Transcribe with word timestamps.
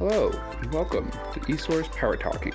Hello, 0.00 0.30
and 0.62 0.72
welcome 0.72 1.10
to 1.10 1.40
eSource 1.40 1.92
Power 1.92 2.16
Talking. 2.16 2.54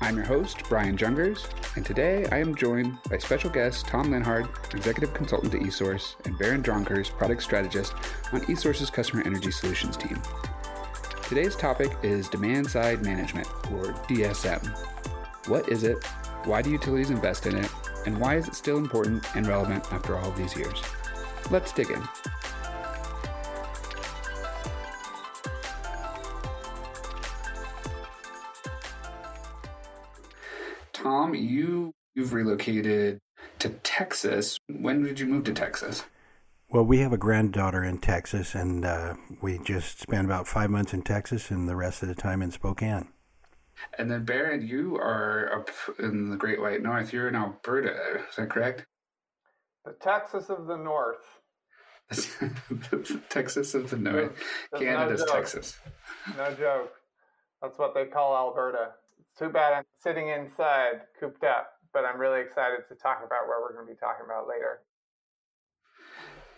I'm 0.00 0.16
your 0.16 0.24
host, 0.24 0.66
Bryan 0.70 0.96
Jungers, 0.96 1.46
and 1.76 1.84
today 1.84 2.26
I 2.32 2.38
am 2.38 2.54
joined 2.54 2.96
by 3.10 3.18
special 3.18 3.50
guest 3.50 3.86
Tom 3.86 4.08
Lienhard, 4.08 4.48
Executive 4.74 5.12
Consultant 5.12 5.52
to 5.52 5.58
eSource, 5.58 6.14
and 6.24 6.34
Barend 6.38 6.62
Dronkers, 6.62 7.10
Product 7.10 7.42
Strategist 7.42 7.92
on 8.32 8.40
eSource's 8.46 8.88
Customer 8.88 9.22
Energy 9.26 9.50
Solutions 9.50 9.98
team. 9.98 10.18
Today's 11.28 11.56
topic 11.56 11.92
is 12.02 12.30
Demand 12.30 12.70
Side 12.70 13.04
Management, 13.04 13.48
or 13.70 13.92
DSM. 14.08 14.66
What 15.48 15.68
is 15.68 15.84
it? 15.84 16.02
Why 16.44 16.62
do 16.62 16.70
utilities 16.70 17.10
invest 17.10 17.44
in 17.44 17.54
it? 17.54 17.68
And 18.06 18.18
why 18.18 18.36
is 18.36 18.48
it 18.48 18.54
still 18.54 18.78
important 18.78 19.26
and 19.36 19.46
relevant 19.46 19.92
after 19.92 20.16
all 20.16 20.30
these 20.30 20.56
years? 20.56 20.82
Let's 21.50 21.70
dig 21.74 21.90
in. 21.90 22.02
Relocated 32.66 33.18
to 33.58 33.68
Texas. 33.70 34.56
When 34.68 35.02
did 35.02 35.18
you 35.18 35.26
move 35.26 35.44
to 35.44 35.52
Texas? 35.52 36.04
Well, 36.70 36.84
we 36.84 37.00
have 37.00 37.12
a 37.12 37.18
granddaughter 37.18 37.82
in 37.82 37.98
Texas, 37.98 38.54
and 38.54 38.84
uh, 38.84 39.14
we 39.40 39.58
just 39.58 40.00
spent 40.00 40.24
about 40.24 40.46
five 40.46 40.70
months 40.70 40.94
in 40.94 41.02
Texas 41.02 41.50
and 41.50 41.68
the 41.68 41.74
rest 41.74 42.02
of 42.02 42.08
the 42.08 42.14
time 42.14 42.40
in 42.40 42.52
Spokane. 42.52 43.08
And 43.98 44.10
then, 44.10 44.24
Barend, 44.24 44.66
you 44.68 44.96
are 44.96 45.50
up 45.52 45.70
in 45.98 46.30
the 46.30 46.36
Great 46.36 46.60
White 46.60 46.82
North. 46.82 47.12
You're 47.12 47.28
in 47.28 47.34
Alberta. 47.34 48.20
Is 48.30 48.36
that 48.36 48.48
correct? 48.48 48.86
The 49.84 49.94
Texas 50.00 50.48
of 50.48 50.66
the 50.66 50.76
North. 50.76 51.40
Texas 53.28 53.74
of 53.74 53.90
the 53.90 53.96
North. 53.96 54.32
There's 54.70 54.84
Canada's 54.84 55.24
no 55.26 55.34
Texas. 55.34 55.78
No 56.38 56.54
joke. 56.54 56.92
That's 57.60 57.78
what 57.78 57.94
they 57.94 58.04
call 58.04 58.36
Alberta. 58.36 58.92
It's 59.18 59.38
too 59.38 59.48
bad 59.48 59.72
I'm 59.72 59.84
sitting 60.00 60.28
inside, 60.28 61.02
cooped 61.18 61.42
up, 61.42 61.71
but 61.92 62.04
I'm 62.04 62.18
really 62.18 62.40
excited 62.40 62.80
to 62.88 62.94
talk 62.94 63.22
about 63.24 63.48
what 63.48 63.60
we're 63.60 63.74
going 63.74 63.86
to 63.86 63.92
be 63.92 63.98
talking 63.98 64.24
about 64.24 64.48
later. 64.48 64.80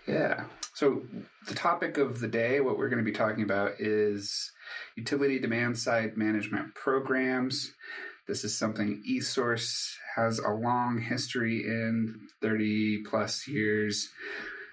Yeah. 0.07 0.45
So, 0.75 1.03
the 1.47 1.55
topic 1.55 1.99
of 1.99 2.21
the 2.21 2.29
day, 2.29 2.61
what 2.61 2.79
we're 2.79 2.89
going 2.89 3.05
to 3.05 3.11
be 3.11 3.17
talking 3.17 3.43
about 3.43 3.73
is 3.79 4.53
utility 4.97 5.39
demand 5.39 5.79
side 5.79 6.17
management 6.17 6.75
programs. 6.75 7.73
This 8.27 8.45
is 8.45 8.57
something 8.57 9.03
eSource 9.09 9.95
has 10.17 10.39
a 10.39 10.51
long 10.51 11.01
history 11.01 11.65
in 11.65 12.21
30 12.43 13.05
plus 13.09 13.47
years. 13.47 14.11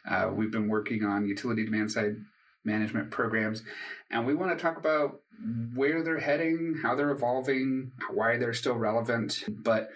Uh, 0.09 0.32
we've 0.34 0.52
been 0.52 0.70
working 0.70 1.04
on 1.04 1.28
utility 1.28 1.66
demand 1.66 1.92
side 1.92 2.16
management 2.64 3.12
programs, 3.12 3.64
and 4.09 4.26
we 4.26 4.34
want 4.34 4.58
to 4.58 4.62
talk 4.62 4.78
about 4.78 5.20
where 5.73 6.04
they're 6.04 6.20
heading, 6.20 6.80
how 6.82 6.95
they're 6.95 7.12
evolving, 7.12 7.92
why 8.12 8.38
they're 8.38 8.54
still 8.54 8.76
relevant. 8.76 9.44
But 9.48 9.89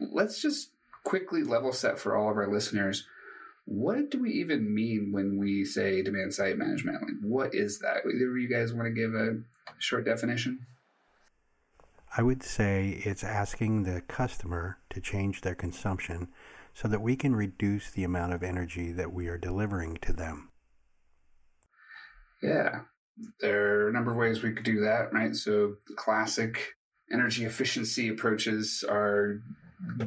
let's 0.00 0.40
just 0.40 0.70
quickly 1.04 1.42
level 1.42 1.72
set 1.72 1.98
for 1.98 2.16
all 2.16 2.30
of 2.30 2.36
our 2.36 2.50
listeners 2.50 3.06
what 3.70 4.10
do 4.10 4.20
we 4.20 4.32
even 4.32 4.74
mean 4.74 5.12
when 5.12 5.38
we 5.38 5.64
say 5.64 6.02
demand 6.02 6.34
side 6.34 6.58
management? 6.58 7.02
Like, 7.02 7.20
what 7.22 7.54
is 7.54 7.78
that? 7.78 7.98
Either 7.98 8.36
you 8.36 8.48
guys 8.48 8.74
want 8.74 8.86
to 8.86 8.90
give 8.90 9.14
a 9.14 9.38
short 9.78 10.04
definition? 10.04 10.66
I 12.16 12.22
would 12.22 12.42
say 12.42 13.00
it's 13.04 13.22
asking 13.22 13.84
the 13.84 14.00
customer 14.00 14.78
to 14.90 15.00
change 15.00 15.42
their 15.42 15.54
consumption 15.54 16.28
so 16.74 16.88
that 16.88 17.00
we 17.00 17.14
can 17.14 17.36
reduce 17.36 17.90
the 17.90 18.02
amount 18.02 18.32
of 18.32 18.42
energy 18.42 18.90
that 18.90 19.12
we 19.12 19.28
are 19.28 19.38
delivering 19.38 19.98
to 20.02 20.12
them. 20.12 20.50
Yeah, 22.42 22.80
there 23.40 23.84
are 23.84 23.88
a 23.88 23.92
number 23.92 24.10
of 24.10 24.16
ways 24.16 24.42
we 24.42 24.52
could 24.52 24.64
do 24.64 24.80
that, 24.80 25.12
right? 25.12 25.36
So, 25.36 25.76
classic 25.96 26.74
energy 27.12 27.44
efficiency 27.44 28.08
approaches 28.08 28.82
are 28.88 29.42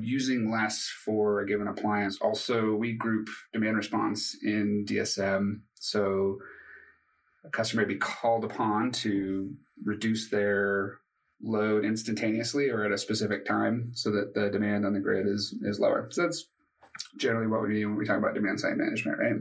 using 0.01 0.51
less 0.51 0.91
for 1.05 1.41
a 1.41 1.47
given 1.47 1.67
appliance. 1.67 2.19
Also, 2.21 2.73
we 2.73 2.93
group 2.93 3.27
demand 3.51 3.77
response 3.77 4.35
in 4.43 4.85
DSM. 4.87 5.61
So 5.75 6.37
a 7.45 7.49
customer 7.49 7.83
may 7.83 7.93
be 7.93 7.99
called 7.99 8.45
upon 8.45 8.91
to 8.91 9.53
reduce 9.83 10.29
their 10.29 10.99
load 11.41 11.83
instantaneously 11.83 12.69
or 12.69 12.85
at 12.85 12.91
a 12.91 12.97
specific 12.97 13.45
time 13.45 13.91
so 13.93 14.11
that 14.11 14.33
the 14.33 14.49
demand 14.49 14.85
on 14.85 14.93
the 14.93 14.99
grid 14.99 15.27
is 15.27 15.55
is 15.63 15.79
lower. 15.79 16.07
So 16.11 16.23
that's 16.23 16.47
generally 17.17 17.47
what 17.47 17.61
we 17.61 17.69
mean 17.69 17.89
when 17.89 17.97
we 17.97 18.05
talk 18.05 18.17
about 18.17 18.33
demand 18.33 18.59
side 18.59 18.77
management, 18.77 19.19
right? 19.19 19.35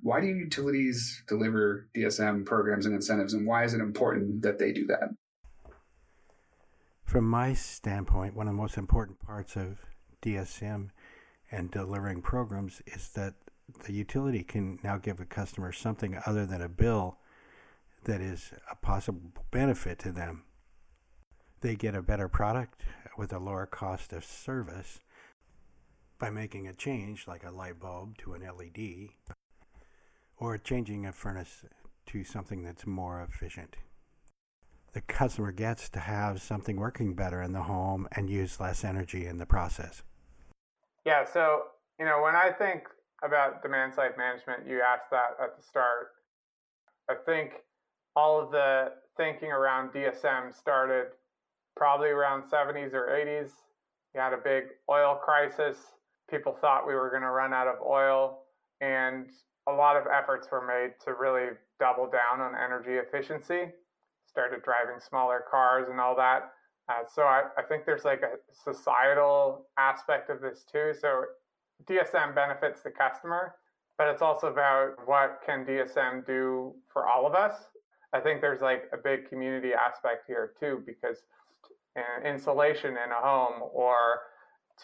Why 0.00 0.20
do 0.20 0.26
utilities 0.26 1.22
deliver 1.26 1.88
DSM 1.96 2.44
programs 2.44 2.86
and 2.86 2.94
incentives 2.94 3.34
and 3.34 3.46
why 3.46 3.64
is 3.64 3.74
it 3.74 3.80
important 3.80 4.42
that 4.42 4.58
they 4.58 4.72
do 4.72 4.86
that? 4.88 5.08
From 7.16 7.30
my 7.30 7.54
standpoint, 7.54 8.36
one 8.36 8.46
of 8.46 8.52
the 8.52 8.60
most 8.60 8.76
important 8.76 9.18
parts 9.20 9.56
of 9.56 9.78
DSM 10.20 10.90
and 11.50 11.70
delivering 11.70 12.20
programs 12.20 12.82
is 12.86 13.08
that 13.14 13.32
the 13.86 13.94
utility 13.94 14.42
can 14.44 14.78
now 14.82 14.98
give 14.98 15.18
a 15.18 15.24
customer 15.24 15.72
something 15.72 16.20
other 16.26 16.44
than 16.44 16.60
a 16.60 16.68
bill 16.68 17.16
that 18.04 18.20
is 18.20 18.52
a 18.70 18.76
possible 18.76 19.32
benefit 19.50 19.98
to 20.00 20.12
them. 20.12 20.42
They 21.62 21.74
get 21.74 21.94
a 21.94 22.02
better 22.02 22.28
product 22.28 22.82
with 23.16 23.32
a 23.32 23.38
lower 23.38 23.64
cost 23.64 24.12
of 24.12 24.22
service 24.22 25.00
by 26.18 26.28
making 26.28 26.68
a 26.68 26.74
change 26.74 27.26
like 27.26 27.44
a 27.44 27.50
light 27.50 27.80
bulb 27.80 28.18
to 28.18 28.34
an 28.34 28.42
LED 28.42 29.08
or 30.36 30.58
changing 30.58 31.06
a 31.06 31.12
furnace 31.12 31.64
to 32.08 32.24
something 32.24 32.62
that's 32.62 32.86
more 32.86 33.22
efficient 33.22 33.76
the 34.96 35.02
customer 35.02 35.52
gets 35.52 35.90
to 35.90 36.00
have 36.00 36.40
something 36.40 36.76
working 36.78 37.14
better 37.14 37.42
in 37.42 37.52
the 37.52 37.64
home 37.64 38.08
and 38.12 38.30
use 38.30 38.58
less 38.58 38.82
energy 38.82 39.26
in 39.26 39.36
the 39.36 39.44
process. 39.44 40.02
Yeah, 41.04 41.26
so, 41.30 41.64
you 42.00 42.06
know, 42.06 42.22
when 42.24 42.34
I 42.34 42.50
think 42.50 42.84
about 43.22 43.62
demand 43.62 43.92
side 43.92 44.12
management, 44.16 44.66
you 44.66 44.80
asked 44.80 45.10
that 45.10 45.36
at 45.38 45.54
the 45.54 45.62
start. 45.62 46.12
I 47.10 47.14
think 47.26 47.50
all 48.16 48.42
of 48.42 48.50
the 48.50 48.92
thinking 49.18 49.50
around 49.50 49.92
DSM 49.92 50.58
started 50.58 51.08
probably 51.76 52.08
around 52.08 52.44
70s 52.44 52.94
or 52.94 53.08
80s. 53.10 53.50
You 54.14 54.22
had 54.22 54.32
a 54.32 54.38
big 54.42 54.64
oil 54.90 55.20
crisis. 55.22 55.76
People 56.30 56.56
thought 56.58 56.86
we 56.86 56.94
were 56.94 57.10
going 57.10 57.20
to 57.20 57.28
run 57.28 57.52
out 57.52 57.66
of 57.66 57.74
oil, 57.86 58.44
and 58.80 59.26
a 59.68 59.72
lot 59.72 59.98
of 59.98 60.04
efforts 60.06 60.48
were 60.50 60.66
made 60.66 60.94
to 61.04 61.12
really 61.12 61.50
double 61.78 62.08
down 62.10 62.40
on 62.40 62.54
energy 62.54 62.92
efficiency 62.92 63.72
started 64.36 64.62
driving 64.62 65.00
smaller 65.00 65.42
cars 65.50 65.88
and 65.90 65.98
all 65.98 66.14
that. 66.14 66.52
Uh, 66.90 67.08
so 67.10 67.22
I, 67.22 67.44
I 67.56 67.62
think 67.62 67.86
there's 67.86 68.04
like 68.04 68.20
a 68.20 68.36
societal 68.52 69.64
aspect 69.78 70.28
of 70.28 70.42
this 70.42 70.62
too. 70.70 70.92
So 71.00 71.24
DSM 71.88 72.34
benefits 72.34 72.82
the 72.82 72.90
customer, 72.90 73.54
but 73.96 74.08
it's 74.08 74.20
also 74.20 74.48
about 74.48 74.96
what 75.06 75.40
can 75.46 75.64
DSM 75.64 76.26
do 76.26 76.74
for 76.92 77.08
all 77.08 77.26
of 77.26 77.34
us. 77.34 77.54
I 78.12 78.20
think 78.20 78.42
there's 78.42 78.60
like 78.60 78.84
a 78.92 78.98
big 78.98 79.26
community 79.30 79.70
aspect 79.72 80.24
here 80.26 80.52
too, 80.60 80.82
because 80.84 81.22
insulation 82.26 82.90
in 82.90 83.10
a 83.10 83.26
home 83.26 83.62
or 83.72 83.96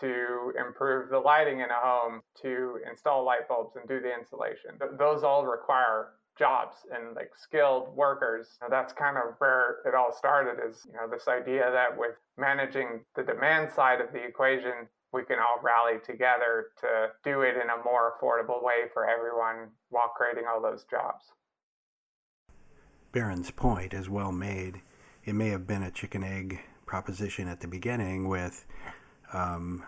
to 0.00 0.54
improve 0.58 1.10
the 1.10 1.19
lighting 1.19 1.60
in 1.60 1.69
a 1.69 1.76
home, 1.76 2.22
to 2.40 2.78
install 2.88 3.22
light 3.22 3.46
bulbs 3.48 3.76
and 3.76 3.86
do 3.86 4.00
the 4.00 4.10
insulation. 4.10 4.70
Those 4.98 5.22
all 5.22 5.44
require 5.44 6.12
jobs 6.38 6.76
and 6.93 7.15
like 7.15 7.31
skilled 7.37 7.94
workers. 7.94 8.59
That's 8.70 8.93
kind 8.93 9.16
of 9.16 9.34
where 9.38 9.78
it 9.87 9.94
all 9.94 10.12
started 10.16 10.62
is, 10.66 10.87
you 10.87 10.94
know, 10.94 11.09
this 11.10 11.28
idea 11.28 11.70
that 11.72 11.97
with 11.97 12.16
managing 12.38 13.00
the 13.16 13.22
demand 13.22 13.70
side 13.72 14.00
of 14.00 14.12
the 14.12 14.25
equation, 14.25 14.88
we 15.12 15.25
can 15.25 15.38
all 15.38 15.62
rally 15.62 15.98
together 16.04 16.69
to 16.81 17.09
do 17.22 17.43
it 17.43 17.56
in 17.56 17.69
a 17.69 17.84
more 17.84 18.15
affordable 18.15 18.62
way 18.62 18.88
for 18.93 19.08
everyone 19.08 19.69
while 19.90 20.08
creating 20.17 20.44
all 20.49 20.61
those 20.61 20.84
jobs. 20.90 21.25
Barend's 23.12 23.50
point 23.50 23.93
is 23.93 24.08
well 24.08 24.32
made. 24.32 24.81
It 25.25 25.35
may 25.35 25.50
have 25.50 25.67
been 25.67 25.82
a 25.82 25.90
chicken 25.90 26.25
egg 26.25 26.61
proposition 26.87 27.46
at 27.46 27.61
the 27.61 27.69
beginning 27.69 28.26
with 28.26 28.64
um, 29.35 29.85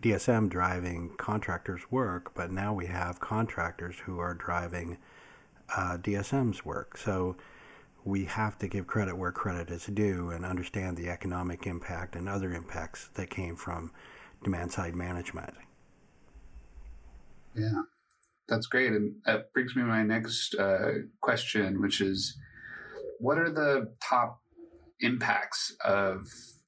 DSM 0.00 0.48
driving 0.48 1.14
contractors' 1.16 1.90
work, 1.90 2.34
but 2.34 2.50
now 2.50 2.72
we 2.72 2.86
have 2.86 3.20
contractors 3.20 3.96
who 4.06 4.18
are 4.18 4.34
driving 4.34 4.98
uh, 5.76 5.98
DSM's 5.98 6.64
work. 6.64 6.96
So 6.96 7.36
we 8.04 8.26
have 8.26 8.58
to 8.58 8.68
give 8.68 8.86
credit 8.86 9.16
where 9.16 9.32
credit 9.32 9.70
is 9.70 9.86
due 9.86 10.30
and 10.30 10.44
understand 10.44 10.96
the 10.96 11.08
economic 11.08 11.66
impact 11.66 12.16
and 12.16 12.28
other 12.28 12.52
impacts 12.52 13.08
that 13.14 13.30
came 13.30 13.56
from 13.56 13.90
demand 14.42 14.72
side 14.72 14.94
management. 14.94 15.54
Yeah, 17.54 17.82
that's 18.48 18.66
great. 18.66 18.92
And 18.92 19.14
that 19.24 19.52
brings 19.52 19.74
me 19.74 19.82
to 19.82 19.88
my 19.88 20.02
next 20.02 20.54
uh, 20.54 20.92
question, 21.20 21.80
which 21.80 22.00
is 22.00 22.36
what 23.18 23.38
are 23.38 23.50
the 23.50 23.92
top 24.02 24.40
impacts 25.00 25.74
of 25.84 26.26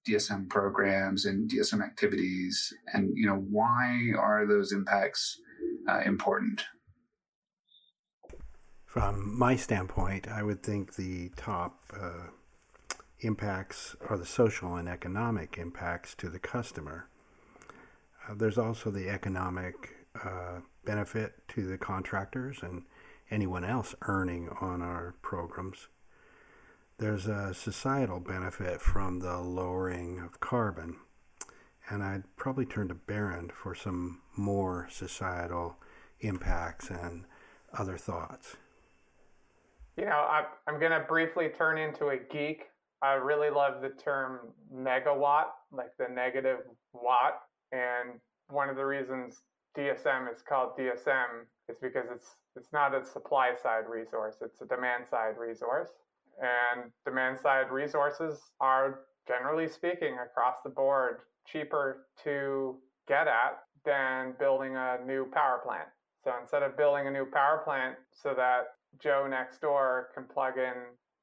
DSM 0.08 0.48
programs 0.48 1.26
and 1.26 1.50
DSM 1.50 1.84
activities? 1.84 2.72
And, 2.94 3.10
you 3.14 3.26
know, 3.26 3.44
why 3.50 4.12
are 4.18 4.46
those 4.46 4.72
impacts 4.72 5.38
uh, 5.88 6.00
important? 6.00 6.64
From 8.96 9.38
my 9.38 9.56
standpoint, 9.56 10.26
I 10.26 10.42
would 10.42 10.62
think 10.62 10.94
the 10.94 11.28
top 11.36 11.82
uh, 11.92 12.28
impacts 13.20 13.94
are 14.08 14.16
the 14.16 14.24
social 14.24 14.76
and 14.76 14.88
economic 14.88 15.58
impacts 15.58 16.14
to 16.14 16.30
the 16.30 16.38
customer. 16.38 17.06
Uh, 18.26 18.32
there's 18.34 18.56
also 18.56 18.90
the 18.90 19.10
economic 19.10 19.74
uh, 20.24 20.60
benefit 20.86 21.46
to 21.48 21.66
the 21.66 21.76
contractors 21.76 22.60
and 22.62 22.84
anyone 23.30 23.66
else 23.66 23.94
earning 24.00 24.48
on 24.62 24.80
our 24.80 25.14
programs. 25.20 25.88
There's 26.96 27.26
a 27.26 27.52
societal 27.52 28.20
benefit 28.20 28.80
from 28.80 29.18
the 29.18 29.36
lowering 29.36 30.20
of 30.20 30.40
carbon, 30.40 30.96
and 31.90 32.02
I'd 32.02 32.34
probably 32.36 32.64
turn 32.64 32.88
to 32.88 32.94
Barend 32.94 33.52
for 33.52 33.74
some 33.74 34.22
more 34.34 34.88
societal 34.90 35.76
impacts 36.20 36.88
and 36.88 37.26
other 37.74 37.98
thoughts. 37.98 38.56
You 39.96 40.04
know, 40.04 40.10
I, 40.10 40.44
I'm 40.68 40.78
going 40.78 40.92
to 40.92 41.04
briefly 41.08 41.48
turn 41.48 41.78
into 41.78 42.08
a 42.08 42.16
geek. 42.16 42.64
I 43.02 43.12
really 43.14 43.50
love 43.50 43.80
the 43.80 43.90
term 43.90 44.52
negawatt, 44.74 45.46
like 45.72 45.90
the 45.98 46.06
negative 46.12 46.58
watt. 46.92 47.40
And 47.72 48.20
one 48.48 48.68
of 48.68 48.76
the 48.76 48.84
reasons 48.84 49.40
DSM 49.76 50.32
is 50.32 50.42
called 50.42 50.76
DSM 50.78 51.44
is 51.68 51.78
because 51.80 52.06
it's 52.12 52.36
it's 52.56 52.72
not 52.72 52.94
a 52.94 53.04
supply 53.04 53.52
side 53.62 53.84
resource, 53.88 54.36
it's 54.40 54.60
a 54.62 54.66
demand 54.66 55.04
side 55.10 55.34
resource. 55.38 55.90
And 56.40 56.90
demand 57.04 57.38
side 57.38 57.70
resources 57.70 58.40
are 58.60 59.00
generally 59.26 59.68
speaking 59.68 60.16
across 60.22 60.56
the 60.64 60.70
board 60.70 61.20
cheaper 61.46 62.06
to 62.24 62.76
get 63.08 63.26
at 63.26 63.60
than 63.84 64.34
building 64.38 64.76
a 64.76 64.98
new 65.06 65.26
power 65.32 65.60
plant. 65.64 65.88
So 66.24 66.32
instead 66.40 66.62
of 66.62 66.76
building 66.76 67.06
a 67.06 67.10
new 67.10 67.26
power 67.26 67.62
plant 67.64 67.96
so 68.12 68.34
that 68.36 68.75
Joe 69.02 69.26
next 69.28 69.60
door 69.60 70.08
can 70.14 70.24
plug 70.24 70.58
in 70.58 70.74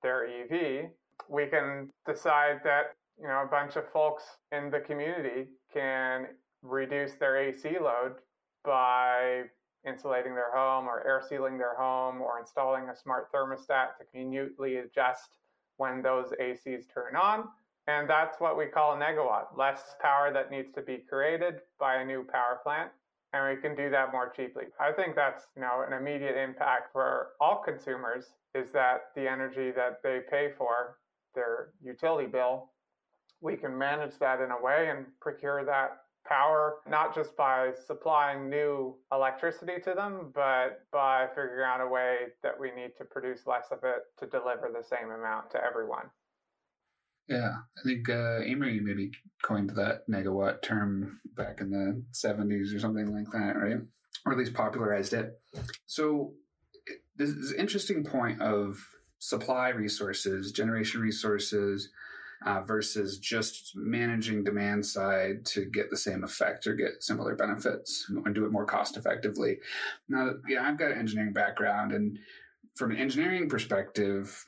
their 0.02 0.26
EV, 0.26 0.90
we 1.30 1.48
can 1.48 1.90
decide 2.06 2.60
that 2.64 2.96
you 3.20 3.28
know 3.28 3.44
a 3.44 3.48
bunch 3.48 3.76
of 3.76 3.90
folks 3.92 4.24
in 4.52 4.70
the 4.70 4.80
community 4.80 5.48
can 5.74 6.28
reduce 6.62 7.14
their 7.14 7.38
AC 7.38 7.78
load 7.80 8.14
by 8.64 9.44
insulating 9.88 10.34
their 10.34 10.56
home 10.56 10.88
or 10.88 11.06
air 11.06 11.22
sealing 11.28 11.58
their 11.58 11.76
home 11.76 12.22
or 12.22 12.40
installing 12.40 12.90
a 12.90 12.96
smart 12.96 13.32
thermostat 13.32 13.98
to 13.98 14.06
conveniently 14.12 14.78
adjust 14.78 15.38
when 15.78 16.02
those 16.02 16.32
ACs 16.42 16.86
turn 16.94 17.16
on. 17.16 17.46
And 17.88 18.10
that's 18.10 18.40
what 18.40 18.58
we 18.58 18.68
call 18.68 18.94
a 18.94 18.98
negawatt 18.98 19.58
less 19.58 19.96
power 20.02 20.32
that 20.32 20.52
needs 20.52 20.72
to 20.74 20.82
be 20.82 21.00
created 21.10 21.56
by 21.80 21.96
a 21.96 22.06
new 22.06 22.24
power 22.24 22.60
plant. 22.64 22.92
And 23.34 23.56
we 23.56 23.62
can 23.62 23.76
do 23.76 23.90
that 23.90 24.12
more 24.12 24.32
cheaply. 24.36 24.66
I 24.80 24.92
think 24.92 25.16
that's 25.16 25.48
you 25.56 25.62
know 25.62 25.84
an 25.88 25.94
immediate 25.94 26.38
impact 26.38 26.92
for 26.94 27.30
all 27.42 27.64
consumers 27.64 28.26
is 28.54 28.72
that 28.72 29.06
the 29.16 29.28
energy 29.28 29.72
that 29.72 30.02
they 30.04 30.20
pay 30.30 30.52
for 30.58 31.00
their 31.34 31.70
utility 31.84 32.28
bill, 32.28 32.70
we 33.42 33.56
can 33.58 33.76
manage 33.76 34.18
that 34.20 34.40
in 34.40 34.52
a 34.52 34.62
way 34.62 34.90
and 34.90 35.06
procure 35.20 35.66
that 35.66 35.98
power, 36.26 36.76
not 36.88 37.14
just 37.14 37.36
by 37.36 37.72
supplying 37.88 38.50
new 38.50 38.96
electricity 39.12 39.74
to 39.84 39.94
them, 39.94 40.32
but 40.34 40.82
by 40.92 41.28
figuring 41.30 41.66
out 41.66 41.82
a 41.82 41.88
way 41.88 42.18
that 42.42 42.58
we 42.58 42.72
need 42.72 42.92
to 42.98 43.04
produce 43.04 43.46
less 43.46 43.66
of 43.72 43.80
it 43.84 44.04
to 44.20 44.26
deliver 44.26 44.70
the 44.72 44.84
same 44.84 45.12
amount 45.12 45.50
to 45.52 45.64
everyone. 45.64 46.06
Yeah, 47.28 47.54
I 47.78 47.82
think 47.84 48.10
uh, 48.10 48.42
Amory 48.42 48.80
maybe 48.82 49.12
coined 49.44 49.72
that 49.72 50.08
negawatt 50.10 50.62
term 50.62 51.20
back 51.36 51.62
in 51.62 51.70
the 51.70 52.04
70s 52.14 52.76
or 52.76 52.80
something 52.80 53.14
like 53.14 53.32
that, 53.32 53.58
right? 53.58 53.78
Or 54.26 54.32
at 54.32 54.38
least 54.38 54.54
popularized 54.54 55.14
it. 55.14 55.40
So, 55.86 56.34
this 57.16 57.30
is 57.30 57.52
an 57.52 57.60
interesting 57.60 58.04
point 58.04 58.42
of 58.42 58.78
supply 59.20 59.70
resources, 59.70 60.52
generation 60.52 61.00
resources, 61.02 61.90
uh, 62.46 62.62
versus 62.62 63.20
just 63.20 63.72
managing 63.76 64.44
demand 64.44 64.86
side 64.86 65.46
to 65.46 65.66
get 65.66 65.90
the 65.90 65.98
same 65.98 66.24
effect 66.24 66.68
or 66.68 66.76
get 66.76 67.02
similar 67.02 67.36
benefits 67.36 68.06
and 68.10 68.36
do 68.36 68.46
it 68.46 68.52
more 68.52 68.66
cost 68.66 68.98
effectively. 68.98 69.60
Now, 70.10 70.32
yeah, 70.48 70.68
I've 70.68 70.78
got 70.78 70.92
an 70.92 70.98
engineering 70.98 71.34
background, 71.34 71.94
and 71.94 72.20
from 72.76 72.92
an 72.92 72.98
engineering 72.98 73.48
perspective, 73.48 74.46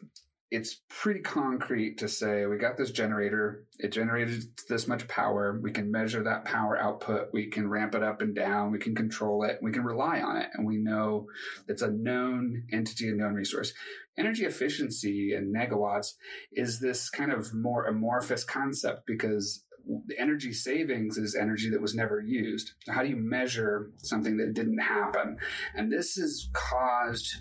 it's 0.55 0.81
pretty 0.89 1.19
concrete 1.19 1.97
to 1.97 2.07
say 2.07 2.45
we 2.45 2.57
got 2.57 2.77
this 2.77 2.91
generator 2.91 3.65
it 3.79 3.91
generated 3.91 4.43
this 4.69 4.87
much 4.87 5.07
power 5.07 5.59
we 5.61 5.71
can 5.71 5.91
measure 5.91 6.23
that 6.23 6.45
power 6.45 6.77
output 6.77 7.27
we 7.33 7.47
can 7.47 7.69
ramp 7.69 7.93
it 7.93 8.03
up 8.03 8.21
and 8.21 8.35
down 8.35 8.71
we 8.71 8.79
can 8.79 8.95
control 8.95 9.43
it 9.43 9.59
we 9.61 9.71
can 9.71 9.83
rely 9.83 10.21
on 10.21 10.37
it 10.37 10.49
and 10.53 10.65
we 10.65 10.77
know 10.77 11.27
it's 11.67 11.81
a 11.81 11.91
known 11.91 12.63
entity 12.71 13.09
a 13.09 13.13
known 13.13 13.33
resource. 13.33 13.73
Energy 14.17 14.45
efficiency 14.45 15.33
in 15.33 15.53
negawatts 15.53 16.13
is 16.53 16.79
this 16.79 17.09
kind 17.09 17.31
of 17.31 17.53
more 17.53 17.85
amorphous 17.85 18.43
concept 18.43 19.05
because 19.05 19.65
the 20.07 20.19
energy 20.19 20.53
savings 20.53 21.17
is 21.17 21.35
energy 21.35 21.69
that 21.69 21.81
was 21.81 21.95
never 21.95 22.21
used. 22.21 22.71
So 22.83 22.91
how 22.91 23.03
do 23.03 23.09
you 23.09 23.17
measure 23.17 23.91
something 23.97 24.37
that 24.37 24.53
didn't 24.53 24.79
happen? 24.79 25.37
And 25.75 25.91
this 25.91 26.15
has 26.15 26.49
caused 26.53 27.35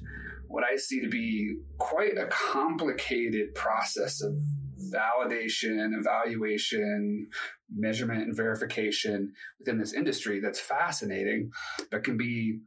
what 0.49 0.64
I 0.64 0.76
see 0.76 1.00
to 1.00 1.08
be 1.08 1.56
quite 1.79 2.19
a 2.19 2.26
complicated 2.26 3.55
process 3.55 4.23
of 4.23 4.37
validation, 4.93 5.99
evaluation, 5.99 7.29
measurement, 7.75 8.23
and 8.23 8.37
verification 8.37 9.32
within 9.58 9.79
this 9.79 9.94
industry 9.94 10.40
that's 10.40 10.61
fascinating, 10.61 11.50
but 11.90 12.05
can 12.05 12.17
be 12.17 12.61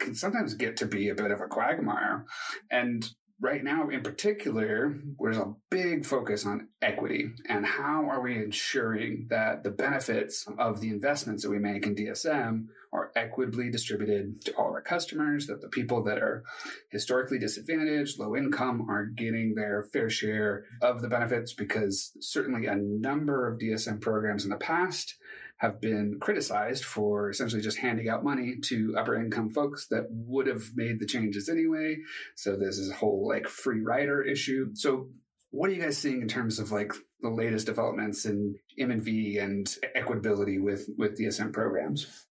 can 0.00 0.14
sometimes 0.14 0.54
get 0.54 0.78
to 0.78 0.86
be 0.86 1.10
a 1.10 1.14
bit 1.14 1.30
of 1.30 1.40
a 1.40 1.46
quagmire. 1.46 2.24
And 2.70 3.06
right 3.40 3.64
now 3.64 3.88
in 3.88 4.02
particular 4.02 4.96
there's 5.20 5.38
a 5.38 5.54
big 5.70 6.06
focus 6.06 6.46
on 6.46 6.68
equity 6.82 7.30
and 7.48 7.66
how 7.66 8.08
are 8.08 8.20
we 8.20 8.36
ensuring 8.36 9.26
that 9.28 9.62
the 9.64 9.70
benefits 9.70 10.46
of 10.58 10.80
the 10.80 10.88
investments 10.88 11.42
that 11.42 11.50
we 11.50 11.58
make 11.58 11.84
in 11.84 11.94
dsm 11.94 12.66
are 12.94 13.10
equitably 13.16 13.70
distributed 13.70 14.42
to 14.44 14.52
all 14.56 14.68
of 14.68 14.74
our 14.74 14.80
customers 14.80 15.46
that 15.48 15.60
the 15.60 15.68
people 15.68 16.02
that 16.04 16.18
are 16.18 16.44
historically 16.90 17.38
disadvantaged 17.38 18.18
low 18.18 18.36
income 18.36 18.88
are 18.88 19.04
getting 19.04 19.54
their 19.54 19.82
fair 19.92 20.08
share 20.08 20.64
of 20.80 21.02
the 21.02 21.08
benefits 21.08 21.52
because 21.52 22.12
certainly 22.20 22.66
a 22.66 22.76
number 22.76 23.48
of 23.48 23.58
dsm 23.58 24.00
programs 24.00 24.44
in 24.44 24.50
the 24.50 24.56
past 24.56 25.16
have 25.58 25.80
been 25.80 26.18
criticized 26.20 26.84
for 26.84 27.30
essentially 27.30 27.62
just 27.62 27.78
handing 27.78 28.08
out 28.08 28.24
money 28.24 28.56
to 28.62 28.94
upper 28.98 29.14
income 29.14 29.50
folks 29.50 29.86
that 29.88 30.06
would 30.10 30.46
have 30.46 30.62
made 30.74 31.00
the 31.00 31.06
changes 31.06 31.48
anyway. 31.48 31.96
So 32.34 32.56
there's 32.56 32.78
this 32.78 32.90
whole 32.90 33.26
like 33.26 33.46
free 33.46 33.80
rider 33.80 34.22
issue. 34.22 34.70
So 34.74 35.08
what 35.50 35.70
are 35.70 35.72
you 35.72 35.80
guys 35.80 35.96
seeing 35.96 36.20
in 36.20 36.28
terms 36.28 36.58
of 36.58 36.72
like 36.72 36.92
the 37.20 37.30
latest 37.30 37.66
developments 37.66 38.26
in 38.26 38.56
M&V 38.78 39.38
and 39.38 39.66
equitability 39.96 40.60
with 40.60 40.88
with 40.98 41.18
DSM 41.18 41.52
programs? 41.52 42.26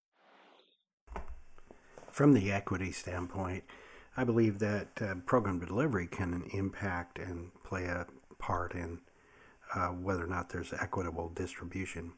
From 2.14 2.32
the 2.32 2.52
equity 2.52 2.92
standpoint, 2.92 3.64
I 4.16 4.22
believe 4.22 4.60
that 4.60 5.02
uh, 5.02 5.14
program 5.26 5.58
delivery 5.58 6.06
can 6.06 6.44
impact 6.52 7.18
and 7.18 7.50
play 7.64 7.86
a 7.86 8.06
part 8.38 8.72
in 8.72 9.00
uh, 9.74 9.88
whether 9.88 10.22
or 10.22 10.28
not 10.28 10.50
there's 10.50 10.72
equitable 10.72 11.30
distribution 11.30 12.12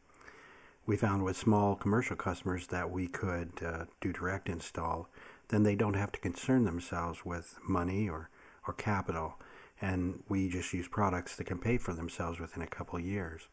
we 0.84 0.98
found 0.98 1.24
with 1.24 1.36
small 1.36 1.74
commercial 1.74 2.14
customers 2.14 2.66
that 2.66 2.90
we 2.90 3.08
could 3.08 3.50
uh, 3.64 3.86
do 4.02 4.12
direct 4.12 4.50
install, 4.50 5.08
then 5.48 5.62
they 5.62 5.74
don't 5.74 5.94
have 5.94 6.12
to 6.12 6.20
concern 6.20 6.64
themselves 6.64 7.24
with 7.24 7.58
money 7.66 8.06
or, 8.06 8.28
or 8.66 8.74
capital. 8.74 9.36
And 9.80 10.22
we 10.28 10.50
just 10.50 10.74
use 10.74 10.88
products 10.88 11.36
that 11.36 11.44
can 11.44 11.58
pay 11.58 11.78
for 11.78 11.94
themselves 11.94 12.38
within 12.38 12.62
a 12.62 12.66
couple 12.66 13.00
years. 13.00 13.48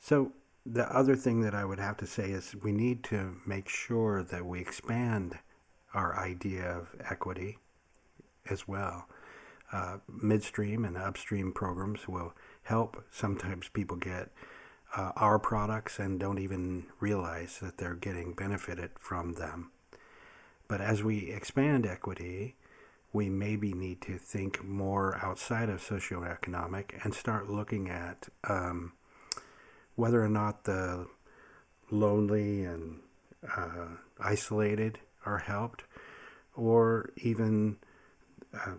So, 0.00 0.32
the 0.66 0.84
other 0.96 1.14
thing 1.14 1.42
that 1.42 1.54
I 1.54 1.64
would 1.64 1.78
have 1.78 1.96
to 1.98 2.06
say 2.06 2.30
is 2.30 2.54
we 2.62 2.72
need 2.72 3.04
to 3.04 3.36
make 3.46 3.68
sure 3.68 4.22
that 4.22 4.46
we 4.46 4.60
expand 4.60 5.38
our 5.92 6.18
idea 6.18 6.64
of 6.64 6.88
equity 7.08 7.58
as 8.50 8.66
well. 8.66 9.06
Uh, 9.72 9.98
midstream 10.08 10.84
and 10.84 10.96
upstream 10.96 11.52
programs 11.52 12.08
will 12.08 12.34
help 12.64 13.04
sometimes 13.10 13.68
people 13.68 13.96
get 13.96 14.30
uh, 14.96 15.12
our 15.16 15.38
products 15.38 15.98
and 15.98 16.20
don't 16.20 16.38
even 16.38 16.86
realize 17.00 17.58
that 17.60 17.78
they're 17.78 17.94
getting 17.94 18.32
benefited 18.32 18.90
from 18.98 19.34
them. 19.34 19.70
But 20.68 20.80
as 20.80 21.02
we 21.02 21.30
expand 21.30 21.86
equity, 21.86 22.56
we 23.12 23.28
maybe 23.28 23.72
need 23.74 24.00
to 24.02 24.18
think 24.18 24.64
more 24.64 25.18
outside 25.22 25.68
of 25.68 25.80
socioeconomic 25.80 27.04
and 27.04 27.14
start 27.14 27.50
looking 27.50 27.88
at 27.88 28.28
um, 28.48 28.92
whether 29.96 30.22
or 30.22 30.28
not 30.28 30.64
the 30.64 31.06
lonely 31.90 32.64
and 32.64 33.00
uh, 33.56 33.86
isolated 34.20 34.98
are 35.24 35.38
helped, 35.38 35.84
or 36.54 37.10
even 37.16 37.76
uh, 38.54 38.74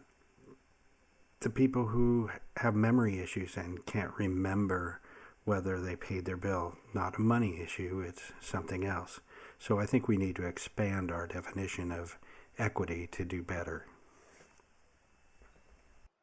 the 1.39 1.49
people 1.49 1.87
who 1.87 2.29
have 2.57 2.75
memory 2.75 3.19
issues 3.19 3.57
and 3.57 3.85
can't 3.85 4.11
remember 4.17 4.99
whether 5.43 5.79
they 5.79 5.95
paid 5.95 6.25
their 6.25 6.37
bill. 6.37 6.75
Not 6.93 7.17
a 7.17 7.21
money 7.21 7.59
issue, 7.61 8.03
it's 8.05 8.33
something 8.41 8.83
else. 8.85 9.19
So 9.59 9.79
I 9.79 9.85
think 9.85 10.07
we 10.07 10.17
need 10.17 10.35
to 10.37 10.45
expand 10.45 11.11
our 11.11 11.27
definition 11.27 11.91
of 11.91 12.17
equity 12.57 13.07
to 13.11 13.23
do 13.23 13.43
better. 13.43 13.85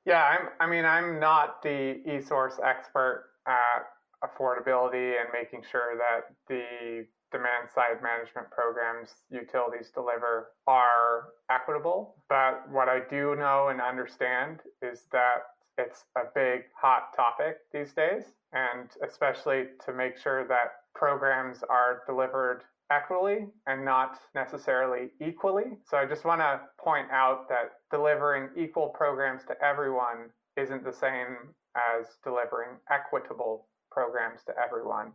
Yeah, 0.04 0.22
I'm, 0.24 0.48
I 0.58 0.66
mean, 0.68 0.84
I'm 0.84 1.20
not 1.20 1.62
the 1.62 2.00
eSource 2.06 2.58
expert 2.64 3.26
at 3.46 3.86
affordability 4.24 5.20
and 5.20 5.28
making 5.32 5.62
sure 5.70 5.96
that 5.96 6.34
the 6.48 7.06
demand 7.30 7.68
side 7.74 8.02
management 8.02 8.50
programs 8.50 9.08
utilities 9.30 9.90
deliver 9.90 10.50
are 10.66 11.28
equitable. 11.50 12.16
But 12.28 12.68
what 12.70 12.88
I 12.88 13.00
do 13.10 13.34
know 13.36 13.68
and 13.68 13.80
understand 13.80 14.60
is 14.82 15.06
that 15.12 15.44
it's 15.78 16.04
a 16.16 16.24
big 16.34 16.64
hot 16.78 17.16
topic 17.16 17.56
these 17.72 17.92
days, 17.94 18.24
and 18.52 18.90
especially 19.02 19.68
to 19.86 19.92
make 19.92 20.18
sure 20.18 20.46
that 20.46 20.72
programs 20.94 21.64
are 21.70 22.02
delivered 22.06 22.62
equitably 22.90 23.46
and 23.66 23.84
not 23.84 24.18
necessarily 24.34 25.10
equally. 25.26 25.78
So 25.84 25.96
I 25.96 26.04
just 26.04 26.24
want 26.26 26.42
to 26.42 26.60
point 26.78 27.10
out 27.10 27.48
that 27.48 27.72
delivering 27.90 28.50
equal 28.54 28.88
programs 28.88 29.44
to 29.46 29.54
everyone 29.64 30.30
isn't 30.58 30.84
the 30.84 30.92
same 30.92 31.54
as 31.74 32.06
delivering 32.22 32.76
equitable 32.90 33.66
programs 33.92 34.40
to 34.44 34.52
everyone. 34.58 35.12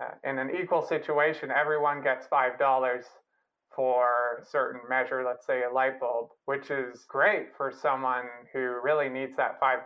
Uh, 0.00 0.14
in 0.24 0.38
an 0.38 0.50
equal 0.60 0.82
situation, 0.82 1.50
everyone 1.50 2.02
gets 2.02 2.26
$5 2.28 2.58
for 3.74 4.40
a 4.40 4.44
certain 4.44 4.80
measure, 4.88 5.22
let's 5.24 5.46
say 5.46 5.62
a 5.62 5.72
light 5.72 6.00
bulb, 6.00 6.30
which 6.46 6.70
is 6.70 7.04
great 7.08 7.54
for 7.56 7.70
someone 7.70 8.24
who 8.52 8.80
really 8.82 9.08
needs 9.08 9.36
that 9.36 9.60
$5 9.60 9.84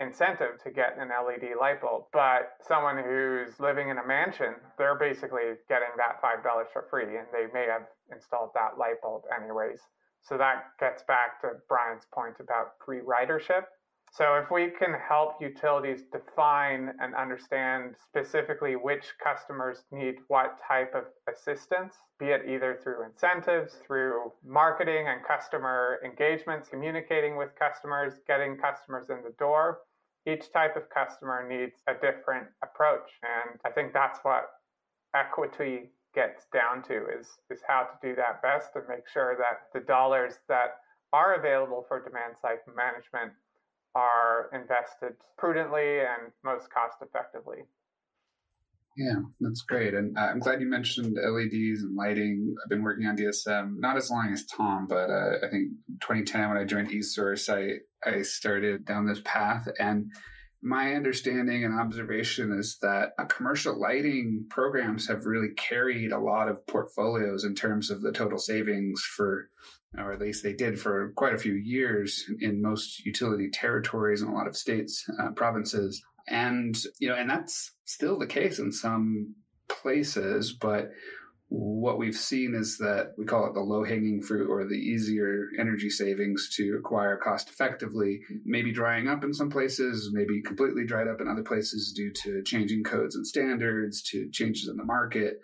incentive 0.00 0.62
to 0.64 0.70
get 0.70 0.96
an 0.98 1.08
LED 1.08 1.50
light 1.60 1.80
bulb. 1.80 2.04
But 2.12 2.52
someone 2.66 2.96
who's 2.96 3.60
living 3.60 3.90
in 3.90 3.98
a 3.98 4.06
mansion, 4.06 4.54
they're 4.78 4.98
basically 4.98 5.54
getting 5.68 5.92
that 5.98 6.22
$5 6.22 6.42
for 6.72 6.86
free 6.88 7.18
and 7.18 7.26
they 7.32 7.46
may 7.52 7.66
have 7.66 7.86
installed 8.10 8.50
that 8.54 8.78
light 8.78 9.00
bulb 9.02 9.22
anyways. 9.36 9.80
So 10.22 10.38
that 10.38 10.64
gets 10.80 11.02
back 11.04 11.40
to 11.42 11.60
Bryan's 11.68 12.06
point 12.12 12.36
about 12.40 12.74
free 12.84 13.00
ridership. 13.00 13.64
So 14.10 14.34
if 14.34 14.50
we 14.50 14.70
can 14.70 14.94
help 14.94 15.40
utilities 15.40 16.02
define 16.10 16.92
and 17.00 17.14
understand 17.14 17.94
specifically 18.02 18.74
which 18.74 19.04
customers 19.22 19.84
need 19.92 20.16
what 20.28 20.58
type 20.66 20.94
of 20.94 21.04
assistance, 21.32 21.94
be 22.18 22.26
it 22.26 22.42
either 22.48 22.80
through 22.82 23.04
incentives, 23.04 23.76
through 23.86 24.32
marketing 24.44 25.06
and 25.08 25.24
customer 25.24 26.00
engagements, 26.04 26.68
communicating 26.68 27.36
with 27.36 27.50
customers, 27.58 28.14
getting 28.26 28.56
customers 28.56 29.10
in 29.10 29.22
the 29.22 29.34
door, 29.38 29.80
each 30.26 30.52
type 30.52 30.76
of 30.76 30.90
customer 30.90 31.46
needs 31.48 31.82
a 31.86 31.94
different 31.94 32.48
approach. 32.62 33.10
And 33.22 33.60
I 33.64 33.70
think 33.70 33.92
that's 33.92 34.18
what 34.22 34.50
equity 35.14 35.90
gets 36.14 36.46
down 36.52 36.82
to 36.82 37.06
is, 37.18 37.38
is 37.50 37.60
how 37.66 37.84
to 37.84 38.08
do 38.08 38.14
that 38.16 38.42
best 38.42 38.70
and 38.74 38.84
make 38.88 39.06
sure 39.08 39.36
that 39.36 39.68
the 39.78 39.84
dollars 39.86 40.34
that 40.48 40.80
are 41.12 41.34
available 41.34 41.84
for 41.88 42.02
demand 42.02 42.34
side 42.40 42.58
management 42.76 43.32
are 43.94 44.50
invested 44.52 45.16
prudently 45.36 46.00
and 46.00 46.32
most 46.44 46.70
cost 46.70 46.96
effectively. 47.02 47.64
Yeah, 48.96 49.20
that's 49.40 49.62
great. 49.62 49.94
And 49.94 50.18
uh, 50.18 50.22
I'm 50.22 50.40
glad 50.40 50.60
you 50.60 50.66
mentioned 50.66 51.16
LEDs 51.16 51.82
and 51.82 51.94
lighting. 51.94 52.54
I've 52.62 52.68
been 52.68 52.82
working 52.82 53.06
on 53.06 53.16
DSM 53.16 53.78
not 53.78 53.96
as 53.96 54.10
long 54.10 54.30
as 54.32 54.44
Tom, 54.46 54.86
but 54.88 55.08
uh, 55.08 55.36
I 55.44 55.48
think 55.50 55.70
2010 56.00 56.48
when 56.48 56.58
I 56.58 56.64
joined 56.64 56.90
eSource, 56.90 57.48
I, 57.48 57.78
I 58.08 58.22
started 58.22 58.84
down 58.84 59.06
this 59.06 59.20
path. 59.24 59.68
And 59.78 60.10
my 60.62 60.94
understanding 60.94 61.64
and 61.64 61.78
observation 61.78 62.52
is 62.52 62.78
that 62.82 63.10
uh, 63.20 63.24
commercial 63.26 63.78
lighting 63.80 64.46
programs 64.50 65.06
have 65.06 65.26
really 65.26 65.54
carried 65.56 66.10
a 66.10 66.18
lot 66.18 66.48
of 66.48 66.66
portfolios 66.66 67.44
in 67.44 67.54
terms 67.54 67.92
of 67.92 68.02
the 68.02 68.10
total 68.10 68.38
savings 68.38 69.00
for 69.00 69.48
or 69.96 70.12
at 70.12 70.20
least 70.20 70.42
they 70.42 70.52
did 70.52 70.78
for 70.78 71.12
quite 71.16 71.34
a 71.34 71.38
few 71.38 71.54
years 71.54 72.24
in 72.40 72.60
most 72.60 73.04
utility 73.06 73.48
territories 73.50 74.20
and 74.20 74.30
a 74.30 74.34
lot 74.34 74.46
of 74.46 74.56
states, 74.56 75.04
uh, 75.20 75.30
provinces. 75.30 76.02
And, 76.28 76.76
you 76.98 77.08
know, 77.08 77.14
and 77.14 77.30
that's 77.30 77.72
still 77.84 78.18
the 78.18 78.26
case 78.26 78.58
in 78.58 78.70
some 78.70 79.34
places, 79.68 80.52
but 80.52 80.90
what 81.50 81.96
we've 81.96 82.14
seen 82.14 82.54
is 82.54 82.76
that 82.76 83.14
we 83.16 83.24
call 83.24 83.46
it 83.46 83.54
the 83.54 83.60
low 83.60 83.82
hanging 83.82 84.20
fruit 84.20 84.50
or 84.50 84.64
the 84.64 84.74
easier 84.74 85.48
energy 85.58 85.88
savings 85.88 86.50
to 86.56 86.76
acquire 86.78 87.16
cost 87.16 87.48
effectively, 87.48 88.20
maybe 88.44 88.70
drying 88.70 89.08
up 89.08 89.24
in 89.24 89.32
some 89.32 89.48
places, 89.48 90.10
maybe 90.12 90.42
completely 90.42 90.84
dried 90.84 91.08
up 91.08 91.22
in 91.22 91.28
other 91.28 91.42
places 91.42 91.94
due 91.96 92.12
to 92.12 92.42
changing 92.42 92.84
codes 92.84 93.16
and 93.16 93.26
standards, 93.26 94.02
to 94.02 94.28
changes 94.30 94.68
in 94.68 94.76
the 94.76 94.84
market. 94.84 95.40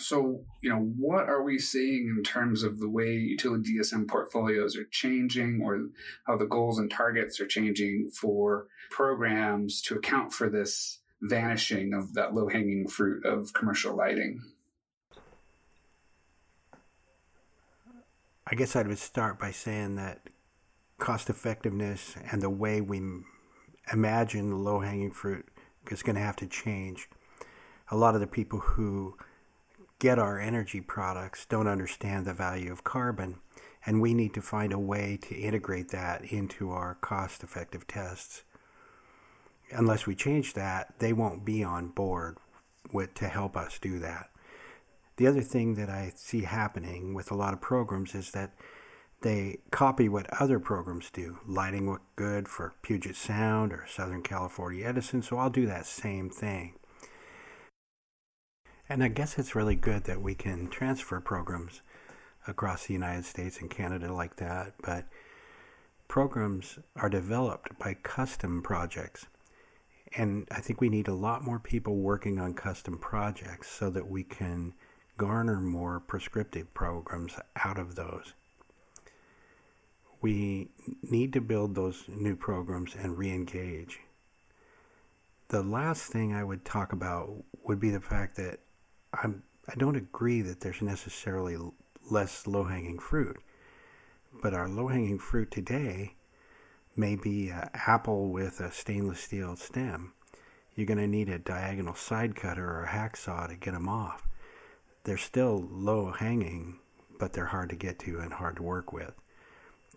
So, 0.00 0.44
you 0.62 0.70
know, 0.70 0.78
what 0.78 1.28
are 1.28 1.42
we 1.42 1.58
seeing 1.58 2.14
in 2.16 2.22
terms 2.22 2.62
of 2.62 2.78
the 2.78 2.88
way 2.88 3.12
utility 3.12 3.78
DSM 3.78 4.08
portfolios 4.08 4.76
are 4.76 4.86
changing 4.90 5.60
or 5.62 5.88
how 6.26 6.36
the 6.36 6.46
goals 6.46 6.78
and 6.78 6.90
targets 6.90 7.40
are 7.40 7.46
changing 7.46 8.10
for 8.18 8.66
programs 8.90 9.82
to 9.82 9.96
account 9.96 10.32
for 10.32 10.48
this 10.48 11.00
vanishing 11.22 11.92
of 11.92 12.14
that 12.14 12.34
low 12.34 12.48
hanging 12.48 12.88
fruit 12.88 13.24
of 13.26 13.52
commercial 13.52 13.94
lighting? 13.94 14.40
I 18.46 18.54
guess 18.56 18.74
I 18.74 18.82
would 18.82 18.98
start 18.98 19.38
by 19.38 19.52
saying 19.52 19.96
that 19.96 20.28
cost 20.98 21.30
effectiveness 21.30 22.16
and 22.30 22.42
the 22.42 22.50
way 22.50 22.80
we 22.80 23.00
imagine 23.92 24.50
the 24.50 24.56
low 24.56 24.80
hanging 24.80 25.12
fruit 25.12 25.46
is 25.90 26.02
going 26.02 26.16
to 26.16 26.22
have 26.22 26.36
to 26.36 26.46
change. 26.46 27.08
A 27.90 27.96
lot 27.96 28.14
of 28.14 28.20
the 28.20 28.26
people 28.26 28.58
who 28.60 29.16
get 30.00 30.18
our 30.18 30.40
energy 30.40 30.80
products 30.80 31.46
don't 31.46 31.68
understand 31.68 32.26
the 32.26 32.34
value 32.34 32.72
of 32.72 32.82
carbon, 32.82 33.38
and 33.86 34.00
we 34.00 34.14
need 34.14 34.34
to 34.34 34.42
find 34.42 34.72
a 34.72 34.78
way 34.78 35.18
to 35.22 35.36
integrate 35.36 35.90
that 35.90 36.24
into 36.32 36.70
our 36.70 36.96
cost 36.96 37.44
effective 37.44 37.86
tests. 37.86 38.42
Unless 39.70 40.06
we 40.06 40.16
change 40.16 40.54
that, 40.54 40.94
they 40.98 41.12
won't 41.12 41.44
be 41.44 41.62
on 41.62 41.88
board 41.88 42.38
with, 42.92 43.14
to 43.14 43.28
help 43.28 43.56
us 43.56 43.78
do 43.78 43.98
that. 44.00 44.30
The 45.16 45.26
other 45.26 45.42
thing 45.42 45.74
that 45.74 45.90
I 45.90 46.12
see 46.16 46.42
happening 46.42 47.12
with 47.12 47.30
a 47.30 47.36
lot 47.36 47.52
of 47.52 47.60
programs 47.60 48.14
is 48.14 48.30
that 48.30 48.54
they 49.20 49.58
copy 49.70 50.08
what 50.08 50.32
other 50.40 50.58
programs 50.58 51.10
do. 51.10 51.38
Lighting 51.46 51.90
looked 51.90 52.16
good 52.16 52.48
for 52.48 52.72
Puget 52.80 53.16
Sound 53.16 53.70
or 53.70 53.84
Southern 53.86 54.22
California 54.22 54.86
Edison, 54.86 55.20
so 55.20 55.36
I'll 55.36 55.50
do 55.50 55.66
that 55.66 55.84
same 55.84 56.30
thing. 56.30 56.79
And 58.90 59.04
I 59.04 59.08
guess 59.08 59.38
it's 59.38 59.54
really 59.54 59.76
good 59.76 60.02
that 60.04 60.20
we 60.20 60.34
can 60.34 60.66
transfer 60.66 61.20
programs 61.20 61.80
across 62.48 62.86
the 62.86 62.92
United 62.92 63.24
States 63.24 63.60
and 63.60 63.70
Canada 63.70 64.12
like 64.12 64.34
that, 64.36 64.74
but 64.82 65.04
programs 66.08 66.80
are 66.96 67.08
developed 67.08 67.78
by 67.78 67.94
custom 67.94 68.62
projects. 68.62 69.26
And 70.16 70.48
I 70.50 70.60
think 70.60 70.80
we 70.80 70.88
need 70.88 71.06
a 71.06 71.14
lot 71.14 71.44
more 71.44 71.60
people 71.60 71.98
working 71.98 72.40
on 72.40 72.52
custom 72.54 72.98
projects 72.98 73.70
so 73.70 73.90
that 73.90 74.08
we 74.08 74.24
can 74.24 74.74
garner 75.16 75.60
more 75.60 76.00
prescriptive 76.00 76.74
programs 76.74 77.36
out 77.54 77.78
of 77.78 77.94
those. 77.94 78.32
We 80.20 80.70
need 81.00 81.32
to 81.34 81.40
build 81.40 81.76
those 81.76 82.06
new 82.08 82.34
programs 82.34 82.96
and 82.96 83.16
re 83.16 83.30
engage. 83.30 84.00
The 85.46 85.62
last 85.62 86.10
thing 86.10 86.34
I 86.34 86.42
would 86.42 86.64
talk 86.64 86.92
about 86.92 87.44
would 87.62 87.78
be 87.78 87.90
the 87.90 88.00
fact 88.00 88.34
that 88.34 88.58
I'm, 89.12 89.42
I 89.68 89.74
don't 89.74 89.96
agree 89.96 90.42
that 90.42 90.60
there's 90.60 90.82
necessarily 90.82 91.56
less 92.10 92.46
low 92.46 92.64
hanging 92.64 92.98
fruit, 92.98 93.38
but 94.42 94.54
our 94.54 94.68
low 94.68 94.88
hanging 94.88 95.18
fruit 95.18 95.50
today 95.50 96.14
may 96.96 97.16
be 97.16 97.48
an 97.48 97.70
apple 97.74 98.30
with 98.30 98.60
a 98.60 98.72
stainless 98.72 99.20
steel 99.20 99.56
stem. 99.56 100.12
You're 100.74 100.86
going 100.86 100.98
to 100.98 101.06
need 101.06 101.28
a 101.28 101.38
diagonal 101.38 101.94
side 101.94 102.36
cutter 102.36 102.64
or 102.64 102.84
a 102.84 102.88
hacksaw 102.88 103.48
to 103.48 103.56
get 103.56 103.72
them 103.72 103.88
off. 103.88 104.26
They're 105.04 105.16
still 105.16 105.66
low 105.70 106.12
hanging, 106.12 106.78
but 107.18 107.32
they're 107.32 107.46
hard 107.46 107.70
to 107.70 107.76
get 107.76 107.98
to 108.00 108.18
and 108.18 108.32
hard 108.34 108.56
to 108.56 108.62
work 108.62 108.92
with. 108.92 109.14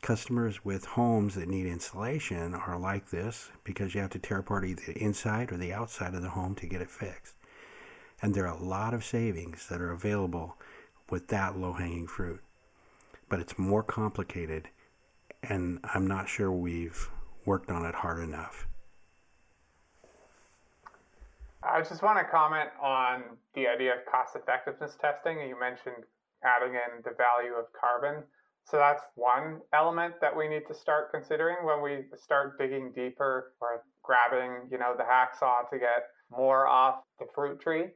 Customers 0.02 0.66
with 0.66 0.86
homes 0.86 1.36
that 1.36 1.48
need 1.48 1.66
insulation 1.66 2.54
are 2.54 2.78
like 2.78 3.10
this 3.10 3.50
because 3.64 3.96
you 3.96 4.02
have 4.02 4.10
to 4.12 4.20
tear 4.20 4.40
apart 4.40 4.66
either 4.66 4.84
the 4.86 4.98
inside 5.02 5.52
or 5.52 5.58
the 5.58 5.72
outside 5.72 6.14
of 6.14 6.22
the 6.22 6.30
home 6.30 6.56
to 6.56 6.68
get 6.68 6.82
it 6.82 6.90
fixed. 6.92 7.36
And 8.22 8.34
there 8.34 8.48
are 8.48 8.58
a 8.58 8.64
lot 8.64 8.94
of 8.94 9.04
savings 9.04 9.68
that 9.68 9.82
are 9.82 9.92
available 9.92 10.56
with 11.10 11.28
that 11.28 11.58
low 11.58 11.74
hanging 11.74 12.08
fruit. 12.08 12.42
But 13.30 13.40
it's 13.40 13.58
more 13.58 13.84
complicated, 13.84 14.70
and 15.42 15.80
I'm 15.84 16.08
not 16.08 16.30
sure 16.30 16.52
we've 16.52 17.10
worked 17.46 17.70
on 17.70 17.86
it 17.86 17.96
hard 17.96 18.24
enough. 18.24 18.68
I 21.64 21.82
just 21.82 22.02
want 22.02 22.20
to 22.20 22.26
comment 22.26 22.70
on 22.82 23.24
the 23.56 23.68
idea 23.68 23.94
of 23.94 24.06
cost 24.06 24.36
effectiveness 24.36 24.98
testing. 25.00 25.40
You 25.40 25.58
mentioned 25.60 26.04
adding 26.44 26.74
in 26.74 27.02
the 27.04 27.12
value 27.18 27.54
of 27.54 27.66
carbon. 27.80 28.24
So 28.66 28.78
that's 28.78 29.04
one 29.16 29.60
element 29.74 30.16
that 30.22 30.36
we 30.36 30.48
need 30.48 30.64
to 30.68 30.74
start 30.74 31.12
considering 31.12 31.66
when 31.66 31.82
we 31.82 32.06
start 32.18 32.58
digging 32.58 32.92
deeper 32.94 33.54
or 33.60 33.84
grabbing, 34.04 34.70
you 34.72 34.78
know, 34.78 34.94
the 34.98 35.04
hacksaw 35.04 35.70
to 35.70 35.80
get 35.80 36.08
more 36.30 36.68
off 36.68 37.04
the 37.20 37.26
fruit 37.34 37.60
tree. 37.60 37.88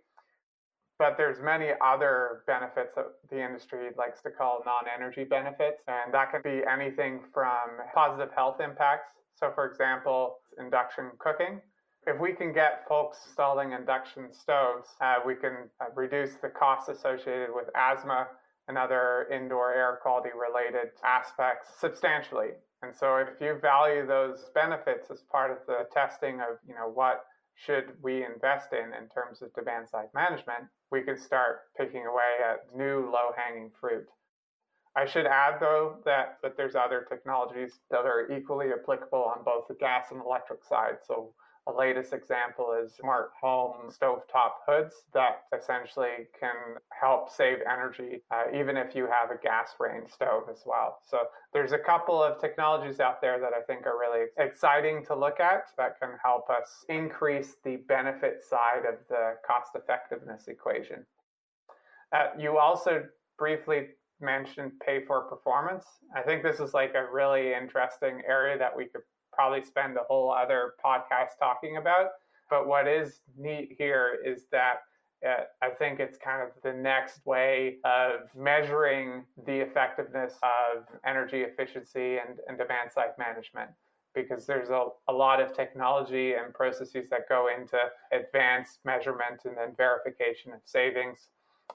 But 1.00 1.16
there's 1.18 1.40
many 1.40 1.70
other 1.82 2.44
benefits 2.48 2.96
that 2.96 3.06
the 3.30 3.44
industry 3.44 3.90
likes 3.98 4.22
to 4.22 4.32
call 4.32 4.62
non-energy 4.66 5.24
benefits 5.24 5.82
and 5.88 6.14
that 6.14 6.32
can 6.32 6.42
be 6.44 6.62
anything 6.66 7.22
from 7.34 7.70
positive 7.94 8.30
health 8.36 8.60
impacts. 8.60 9.14
So 9.36 9.52
for 9.54 9.66
example 9.70 10.38
induction 10.60 11.12
cooking. 11.20 11.62
If 12.08 12.20
we 12.20 12.34
can 12.34 12.54
get 12.54 12.86
folks 12.88 13.20
installing 13.28 13.74
induction 13.74 14.34
stoves 14.34 14.90
uh, 15.02 15.18
we 15.26 15.36
can 15.36 15.70
uh, 15.80 15.86
reduce 15.96 16.36
the 16.36 16.50
costs 16.50 16.90
associated 16.90 17.50
with 17.54 17.66
asthma 17.76 18.28
and 18.68 18.78
other 18.78 19.28
indoor 19.32 19.74
air 19.74 20.00
quality 20.02 20.30
related 20.36 20.92
aspects 21.06 21.70
substantially. 21.80 22.50
And 22.82 22.96
so 22.96 23.18
if 23.18 23.30
you 23.40 23.58
value 23.62 24.06
those 24.06 24.46
benefits 24.54 25.10
as 25.10 25.22
part 25.32 25.52
of 25.52 25.58
the 25.68 25.88
testing 25.94 26.42
of 26.42 26.58
you 26.68 26.76
know 26.76 26.90
what 26.90 27.26
should 27.58 27.94
we 28.02 28.24
invest 28.24 28.72
in 28.72 28.94
in 28.94 29.10
terms 29.10 29.42
of 29.42 29.54
demand 29.54 29.90
side 29.90 30.10
management, 30.14 30.66
we 30.92 31.02
could 31.02 31.20
start 31.20 31.62
picking 31.76 32.06
away 32.06 32.38
at 32.44 32.76
new 32.76 33.10
low 33.12 33.32
hanging 33.36 33.72
fruit. 33.80 34.06
I 34.96 35.06
should 35.06 35.26
add 35.26 35.60
though 35.60 35.98
that, 36.06 36.38
that 36.44 36.56
there's 36.56 36.76
other 36.76 37.06
technologies 37.10 37.80
that 37.92 38.06
are 38.06 38.32
equally 38.32 38.68
applicable 38.72 39.24
on 39.24 39.44
both 39.44 39.68
the 39.68 39.76
gas 39.76 40.12
and 40.12 40.22
electric 40.22 40.64
side. 40.64 40.98
So 41.06 41.34
a 41.68 41.72
latest 41.72 42.14
example 42.14 42.78
is 42.82 42.94
smart 42.94 43.32
home 43.40 43.90
stovetop 43.90 44.64
hoods 44.66 44.96
that 45.14 45.44
essentially 45.58 46.28
can 46.40 46.56
help 47.00 47.30
save 47.30 47.58
energy, 47.70 48.22
uh, 48.32 48.44
even 48.56 48.78
if 48.78 48.96
you 48.96 49.08
have 49.08 49.32
a 49.32 49.42
gas 49.42 49.72
range 49.80 50.12
stove 50.12 50.44
as 50.50 50.64
well. 50.66 51.00
So 51.10 51.20
there's 51.54 51.74
a 51.74 51.80
couple 51.80 52.22
of 52.22 52.40
technologies 52.40 53.00
out 53.00 53.22
there 53.22 53.40
that 53.40 53.54
I 53.54 53.62
think 53.62 53.86
are 53.86 54.00
really 54.00 54.28
exciting 54.38 55.06
to 55.08 55.16
look 55.16 55.40
at 55.40 55.68
that 55.78 56.00
can 56.00 56.12
help 56.24 56.50
us 56.50 56.86
increase 56.90 57.56
the 57.64 57.78
benefit 57.88 58.44
side 58.44 58.86
of 58.88 58.96
the 59.10 59.36
cost 59.46 59.72
effectiveness 59.76 60.48
equation. 60.48 61.06
Uh, 62.14 62.28
you 62.38 62.58
also 62.58 63.04
briefly 63.38 63.88
mentioned 64.20 64.72
pay 64.84 65.04
for 65.06 65.22
performance. 65.22 65.86
I 66.16 66.22
think 66.22 66.42
this 66.42 66.60
is 66.60 66.74
like 66.74 66.94
a 66.96 67.12
really 67.12 67.54
interesting 67.54 68.22
area 68.28 68.58
that 68.58 68.76
we 68.76 68.86
could 68.86 69.02
probably 69.38 69.64
spend 69.64 69.96
a 69.98 70.04
whole 70.10 70.32
other 70.34 70.74
podcast 70.84 71.38
talking 71.40 71.78
about. 71.78 72.08
But 72.50 72.68
what 72.68 72.88
is 72.88 73.22
neat 73.38 73.76
here 73.78 74.18
is 74.26 74.46
that 74.52 74.78
uh, 75.26 75.44
I 75.62 75.70
think 75.70 76.00
it's 76.00 76.18
kind 76.18 76.42
of 76.42 76.50
the 76.64 76.74
next 76.74 77.24
way 77.26 77.78
of 77.86 78.22
measuring 78.36 79.26
the 79.46 79.60
effectiveness 79.60 80.34
of 80.42 80.86
energy 81.06 81.42
efficiency 81.42 82.18
and, 82.18 82.40
and 82.48 82.58
demand 82.58 82.92
side 82.92 83.12
management 83.20 83.70
because 84.16 84.48
there's 84.48 84.70
a, 84.70 84.88
a 85.08 85.14
lot 85.14 85.40
of 85.40 85.56
technology 85.56 86.34
and 86.34 86.52
processes 86.54 87.08
that 87.12 87.30
go 87.30 87.50
into 87.56 87.78
advanced 88.12 88.80
measurement 88.86 89.42
and 89.46 89.56
then 89.56 89.76
verification 89.78 90.52
of 90.54 90.60
savings. 90.66 91.30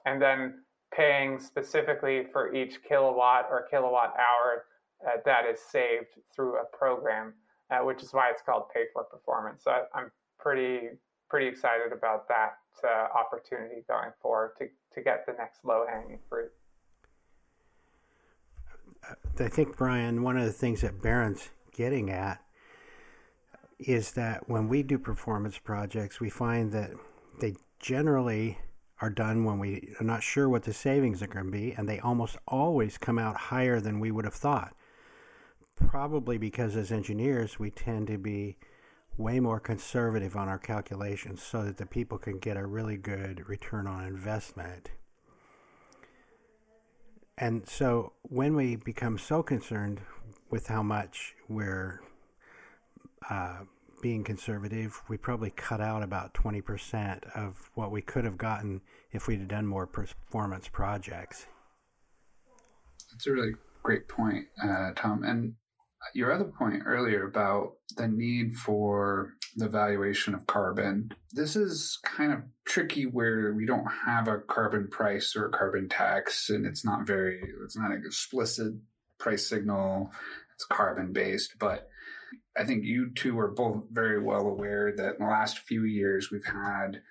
And 0.05 0.21
then 0.21 0.63
paying 0.93 1.39
specifically 1.39 2.25
for 2.31 2.53
each 2.53 2.83
kilowatt 2.83 3.47
or 3.49 3.67
kilowatt 3.69 4.13
hour 4.17 4.65
uh, 5.05 5.17
that 5.25 5.45
is 5.45 5.59
saved 5.59 6.07
through 6.33 6.57
a 6.57 6.65
program 6.77 7.33
uh, 7.73 7.83
which 7.83 8.03
is 8.03 8.13
why 8.13 8.29
it's 8.29 8.41
called 8.41 8.63
pay 8.73 8.83
for 8.93 9.03
performance. 9.03 9.63
So 9.63 9.71
I, 9.71 10.01
am 10.01 10.11
pretty 10.39 10.89
pretty 11.29 11.47
excited 11.47 11.91
about 11.91 12.27
that 12.27 12.57
uh, 12.83 13.07
opportunity 13.17 13.83
going 13.87 14.11
forward 14.21 14.51
to, 14.59 14.67
to 14.93 15.01
get 15.01 15.25
the 15.25 15.33
next 15.33 15.65
low 15.65 15.85
hanging 15.89 16.19
fruit. 16.29 16.51
I 19.39 19.47
think 19.47 19.75
Bryan, 19.75 20.21
one 20.21 20.37
of 20.37 20.45
the 20.45 20.51
things 20.51 20.81
that 20.81 21.01
Barend's 21.01 21.49
getting 21.75 22.11
at 22.11 22.39
is 23.79 24.11
that 24.11 24.47
when 24.47 24.69
we 24.69 24.83
do 24.83 24.99
performance 24.99 25.57
projects, 25.57 26.19
we 26.19 26.29
find 26.29 26.71
that 26.71 26.91
they 27.41 27.55
generally 27.79 28.59
are 29.01 29.09
done 29.09 29.43
when 29.43 29.57
we 29.57 29.95
are 29.99 30.05
not 30.05 30.21
sure 30.21 30.47
what 30.47 30.63
the 30.63 30.71
savings 30.71 31.23
are 31.23 31.27
going 31.27 31.47
to 31.47 31.51
be, 31.51 31.73
and 31.73 31.89
they 31.89 31.99
almost 31.99 32.37
always 32.47 32.97
come 32.97 33.17
out 33.17 33.35
higher 33.35 33.81
than 33.81 33.99
we 33.99 34.11
would 34.11 34.23
have 34.23 34.35
thought 34.35 34.73
probably 35.75 36.37
because 36.37 36.75
as 36.75 36.91
engineers 36.91 37.59
we 37.59 37.69
tend 37.69 38.07
to 38.07 38.17
be 38.17 38.57
way 39.17 39.39
more 39.39 39.59
conservative 39.59 40.35
on 40.35 40.47
our 40.47 40.57
calculations 40.57 41.41
so 41.41 41.63
that 41.63 41.77
the 41.77 41.85
people 41.85 42.17
can 42.17 42.39
get 42.39 42.57
a 42.57 42.65
really 42.65 42.97
good 42.97 43.47
return 43.47 43.87
on 43.87 44.05
investment. 44.05 44.89
And 47.37 47.67
so 47.67 48.13
when 48.23 48.55
we 48.55 48.75
become 48.75 49.17
so 49.17 49.43
concerned 49.43 50.01
with 50.49 50.67
how 50.67 50.83
much 50.83 51.35
we're 51.49 52.01
uh, 53.29 53.59
being 54.01 54.23
conservative, 54.23 55.01
we 55.07 55.17
probably 55.17 55.49
cut 55.49 55.81
out 55.81 56.03
about 56.03 56.33
20% 56.33 57.23
of 57.35 57.71
what 57.73 57.91
we 57.91 58.01
could 58.01 58.25
have 58.25 58.37
gotten 58.37 58.81
if 59.11 59.27
we'd 59.27 59.39
have 59.39 59.47
done 59.47 59.65
more 59.65 59.87
performance 59.87 60.67
projects. 60.67 61.47
That's 63.11 63.27
a 63.27 63.31
really 63.31 63.53
great 63.81 64.07
point, 64.07 64.47
uh, 64.63 64.91
Tom. 64.95 65.23
And 65.23 65.55
your 66.13 66.31
other 66.31 66.45
point 66.45 66.83
earlier 66.85 67.25
about 67.25 67.73
the 67.97 68.07
need 68.07 68.55
for 68.55 69.33
the 69.55 69.69
valuation 69.69 70.33
of 70.33 70.47
carbon, 70.47 71.11
this 71.31 71.55
is 71.55 71.99
kind 72.03 72.33
of 72.33 72.39
tricky 72.65 73.05
where 73.05 73.53
we 73.53 73.65
don't 73.65 73.87
have 74.05 74.27
a 74.27 74.39
carbon 74.39 74.87
price 74.87 75.35
or 75.35 75.45
a 75.45 75.51
carbon 75.51 75.87
tax, 75.89 76.49
and 76.49 76.65
it's 76.65 76.85
not 76.85 77.05
very, 77.05 77.41
it's 77.63 77.77
not 77.77 77.91
an 77.91 78.03
explicit 78.05 78.73
price 79.19 79.47
signal. 79.47 80.11
It's 80.53 80.65
carbon 80.65 81.13
based, 81.13 81.55
but 81.59 81.87
I 82.57 82.63
think 82.63 82.83
you 82.83 83.11
two 83.13 83.39
are 83.39 83.51
both 83.51 83.83
very 83.91 84.21
well 84.21 84.47
aware 84.47 84.93
that 84.95 85.15
in 85.19 85.25
the 85.25 85.31
last 85.31 85.59
few 85.59 85.83
years 85.85 86.29
we've 86.31 86.45
had 86.45 87.01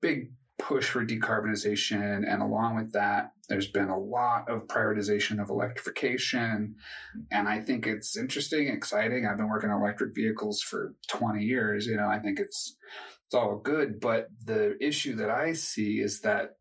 big 0.00 0.32
push 0.58 0.88
for 0.88 1.04
decarbonization. 1.04 2.24
And 2.26 2.42
along 2.42 2.76
with 2.76 2.92
that, 2.92 3.32
there's 3.48 3.68
been 3.68 3.88
a 3.88 3.98
lot 3.98 4.48
of 4.48 4.66
prioritization 4.66 5.40
of 5.40 5.50
electrification. 5.50 6.76
And 7.30 7.48
I 7.48 7.60
think 7.60 7.86
it's 7.86 8.16
interesting, 8.16 8.68
exciting. 8.68 9.26
I've 9.26 9.36
been 9.36 9.48
working 9.48 9.70
on 9.70 9.80
electric 9.80 10.14
vehicles 10.14 10.62
for 10.62 10.94
20 11.08 11.42
years. 11.42 11.86
You 11.86 11.96
know, 11.96 12.08
I 12.08 12.18
think 12.18 12.40
it's, 12.40 12.76
it's 13.26 13.34
all 13.34 13.56
good. 13.56 14.00
But 14.00 14.28
the 14.44 14.76
issue 14.80 15.16
that 15.16 15.30
I 15.30 15.52
see 15.52 16.00
is 16.00 16.20
that 16.20 16.55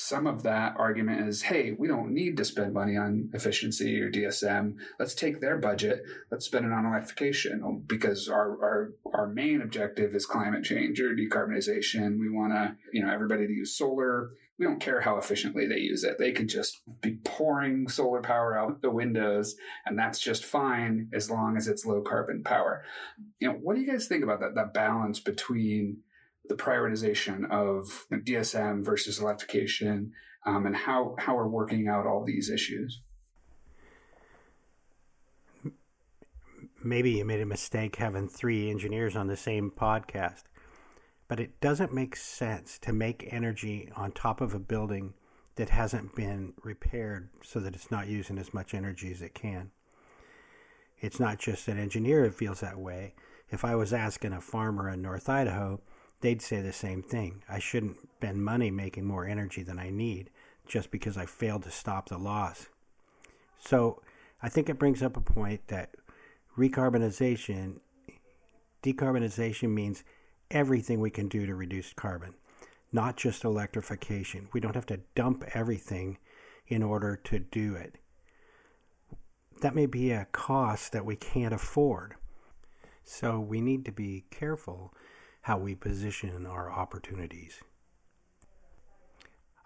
some 0.00 0.28
of 0.28 0.44
that 0.44 0.76
argument 0.78 1.28
is, 1.28 1.42
hey, 1.42 1.74
we 1.76 1.88
don't 1.88 2.14
need 2.14 2.36
to 2.36 2.44
spend 2.44 2.72
money 2.72 2.96
on 2.96 3.28
efficiency 3.34 4.00
or 4.00 4.08
DSM. 4.08 4.76
Let's 4.96 5.12
take 5.12 5.40
their 5.40 5.58
budget, 5.58 6.04
let's 6.30 6.46
spend 6.46 6.66
it 6.66 6.72
on 6.72 6.86
electrification 6.86 7.62
oh, 7.64 7.82
because 7.84 8.28
our 8.28 8.48
our, 8.62 8.92
our 9.12 9.26
main 9.26 9.60
objective 9.60 10.14
is 10.14 10.24
climate 10.24 10.62
change 10.62 11.00
or 11.00 11.16
decarbonization. 11.16 12.20
We 12.20 12.30
want 12.30 12.52
to, 12.52 12.76
you 12.92 13.04
know, 13.04 13.12
everybody 13.12 13.48
to 13.48 13.52
use 13.52 13.76
solar. 13.76 14.30
We 14.56 14.66
don't 14.66 14.78
care 14.78 15.00
how 15.00 15.18
efficiently 15.18 15.66
they 15.66 15.80
use 15.80 16.04
it. 16.04 16.16
They 16.16 16.30
can 16.30 16.46
just 16.46 16.80
be 17.00 17.16
pouring 17.24 17.88
solar 17.88 18.22
power 18.22 18.56
out 18.56 18.80
the 18.82 18.90
windows, 18.90 19.56
and 19.84 19.98
that's 19.98 20.20
just 20.20 20.44
fine 20.44 21.08
as 21.12 21.28
long 21.28 21.56
as 21.56 21.66
it's 21.66 21.84
low 21.84 22.02
carbon 22.02 22.44
power. 22.44 22.84
You 23.40 23.48
know, 23.48 23.54
what 23.54 23.74
do 23.74 23.82
you 23.82 23.90
guys 23.90 24.06
think 24.06 24.22
about 24.22 24.38
that? 24.40 24.54
That 24.54 24.74
balance 24.74 25.18
between 25.18 26.04
the 26.48 26.54
prioritization 26.54 27.50
of 27.50 28.06
DSM 28.10 28.84
versus 28.84 29.20
electrification 29.20 30.12
um, 30.46 30.66
and 30.66 30.74
how, 30.74 31.14
how 31.18 31.36
we're 31.36 31.48
working 31.48 31.88
out 31.88 32.06
all 32.06 32.24
these 32.24 32.50
issues. 32.50 33.00
Maybe 36.82 37.12
you 37.12 37.24
made 37.24 37.40
a 37.40 37.46
mistake 37.46 37.96
having 37.96 38.28
three 38.28 38.70
engineers 38.70 39.16
on 39.16 39.26
the 39.26 39.36
same 39.36 39.70
podcast, 39.70 40.44
but 41.26 41.40
it 41.40 41.60
doesn't 41.60 41.92
make 41.92 42.16
sense 42.16 42.78
to 42.80 42.92
make 42.92 43.28
energy 43.30 43.90
on 43.96 44.12
top 44.12 44.40
of 44.40 44.54
a 44.54 44.60
building 44.60 45.14
that 45.56 45.70
hasn't 45.70 46.14
been 46.14 46.54
repaired 46.62 47.30
so 47.42 47.58
that 47.58 47.74
it's 47.74 47.90
not 47.90 48.06
using 48.06 48.38
as 48.38 48.54
much 48.54 48.74
energy 48.74 49.10
as 49.10 49.20
it 49.20 49.34
can. 49.34 49.72
It's 51.00 51.20
not 51.20 51.38
just 51.38 51.66
an 51.68 51.78
engineer 51.78 52.22
that 52.22 52.34
feels 52.34 52.60
that 52.60 52.78
way. 52.78 53.14
If 53.50 53.64
I 53.64 53.74
was 53.74 53.92
asking 53.92 54.32
a 54.32 54.40
farmer 54.40 54.88
in 54.88 55.02
North 55.02 55.28
Idaho, 55.28 55.80
they'd 56.20 56.42
say 56.42 56.60
the 56.60 56.72
same 56.72 57.02
thing. 57.02 57.42
I 57.48 57.58
shouldn't 57.58 57.96
spend 58.16 58.44
money 58.44 58.70
making 58.70 59.04
more 59.04 59.26
energy 59.26 59.62
than 59.62 59.78
I 59.78 59.90
need 59.90 60.30
just 60.66 60.90
because 60.90 61.16
I 61.16 61.26
failed 61.26 61.62
to 61.64 61.70
stop 61.70 62.08
the 62.08 62.18
loss. 62.18 62.68
So 63.58 64.02
I 64.42 64.48
think 64.48 64.68
it 64.68 64.78
brings 64.78 65.02
up 65.02 65.16
a 65.16 65.20
point 65.20 65.68
that 65.68 65.90
recarbonization, 66.56 67.80
decarbonization 68.82 69.70
means 69.70 70.04
everything 70.50 71.00
we 71.00 71.10
can 71.10 71.28
do 71.28 71.46
to 71.46 71.54
reduce 71.54 71.92
carbon, 71.92 72.34
not 72.92 73.16
just 73.16 73.44
electrification. 73.44 74.48
We 74.52 74.60
don't 74.60 74.74
have 74.74 74.86
to 74.86 75.00
dump 75.14 75.44
everything 75.54 76.18
in 76.66 76.82
order 76.82 77.16
to 77.24 77.38
do 77.38 77.74
it. 77.74 77.96
That 79.62 79.74
may 79.74 79.86
be 79.86 80.12
a 80.12 80.28
cost 80.30 80.92
that 80.92 81.04
we 81.04 81.16
can't 81.16 81.54
afford. 81.54 82.14
So 83.04 83.40
we 83.40 83.60
need 83.60 83.84
to 83.86 83.92
be 83.92 84.24
careful 84.30 84.92
how 85.48 85.56
we 85.56 85.74
position 85.74 86.44
our 86.44 86.70
opportunities. 86.70 87.62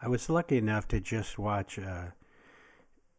I 0.00 0.06
was 0.06 0.30
lucky 0.30 0.56
enough 0.56 0.86
to 0.88 1.00
just 1.00 1.40
watch 1.40 1.76
uh, 1.76 2.10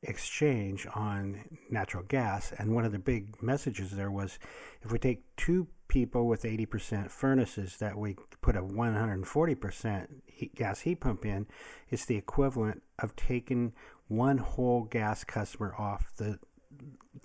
exchange 0.02 0.88
on 0.96 1.44
natural 1.70 2.04
gas. 2.04 2.54
And 2.58 2.74
one 2.74 2.86
of 2.86 2.94
the 2.94 3.00
big 3.00 3.44
messages 3.44 3.92
there 3.92 4.10
was 4.10 4.40
if 4.82 4.94
we 4.94 4.98
take 4.98 5.24
two 5.36 5.68
people 5.90 6.26
with 6.26 6.44
80% 6.44 7.12
furnaces 7.12 7.76
that 7.80 7.98
we 7.98 8.16
put 8.40 8.56
a 8.56 8.62
140% 8.62 10.08
heat, 10.26 10.56
gas 10.56 10.80
heat 10.80 11.02
pump 11.02 11.26
in, 11.26 11.48
it's 11.90 12.06
the 12.06 12.16
equivalent 12.16 12.82
of 12.98 13.14
taking 13.18 13.74
one 14.08 14.38
whole 14.38 14.84
gas 14.84 15.26
customer 15.26 15.76
off 15.78 16.16
the, 16.16 16.40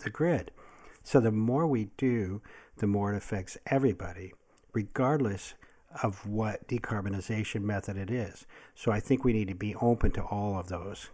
the 0.03 0.11
grid. 0.11 0.51
So 1.05 1.21
the 1.21 1.31
more 1.31 1.69
we 1.69 1.91
do, 1.97 2.43
the 2.79 2.89
more 2.89 3.15
it 3.15 3.17
affects 3.17 3.57
everybody, 3.67 4.33
regardless 4.73 5.55
of 6.03 6.27
what 6.27 6.67
decarbonization 6.69 7.63
method 7.63 7.97
it 7.97 8.11
is. 8.11 8.47
So 8.75 8.93
I 8.93 9.01
think 9.01 9.25
we 9.25 9.33
need 9.33 9.49
to 9.49 9.55
be 9.55 9.75
open 9.77 10.11
to 10.13 10.23
all 10.23 10.59
of 10.59 10.69
those. 10.69 11.11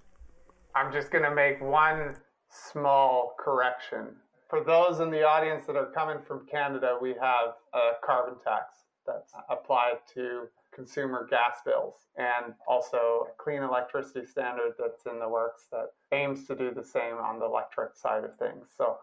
I'm 0.74 0.92
just 0.92 1.10
going 1.10 1.24
to 1.24 1.34
make 1.34 1.60
one 1.60 2.16
small 2.48 3.34
correction. 3.38 4.16
For 4.48 4.62
those 4.62 5.00
in 5.00 5.10
the 5.10 5.22
audience 5.22 5.66
that 5.66 5.76
are 5.76 5.90
coming 5.92 6.18
from 6.26 6.46
Canada, 6.46 6.98
we 7.00 7.10
have 7.20 7.54
a 7.72 7.92
carbon 8.04 8.34
tax 8.44 8.84
that's 9.06 9.32
applied 9.48 9.98
to 10.14 10.48
consumer 10.74 11.26
gas 11.30 11.58
bills 11.64 11.94
and 12.16 12.54
also 12.66 13.28
a 13.28 13.42
clean 13.42 13.62
electricity 13.62 14.26
standard 14.26 14.72
that's 14.78 15.06
in 15.06 15.20
the 15.20 15.28
works 15.28 15.66
that 15.70 15.92
aims 16.12 16.46
to 16.46 16.56
do 16.56 16.72
the 16.72 16.82
same 16.82 17.16
on 17.16 17.38
the 17.38 17.44
electric 17.44 17.94
side 17.94 18.24
of 18.24 18.36
things. 18.38 18.66
So 18.76 18.98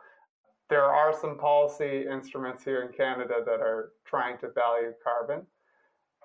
there 0.72 0.86
are 0.86 1.14
some 1.14 1.38
policy 1.38 2.06
instruments 2.10 2.64
here 2.64 2.82
in 2.84 2.94
Canada 2.94 3.44
that 3.46 3.60
are 3.60 3.92
trying 4.06 4.38
to 4.38 4.50
value 4.52 4.94
carbon. 5.04 5.46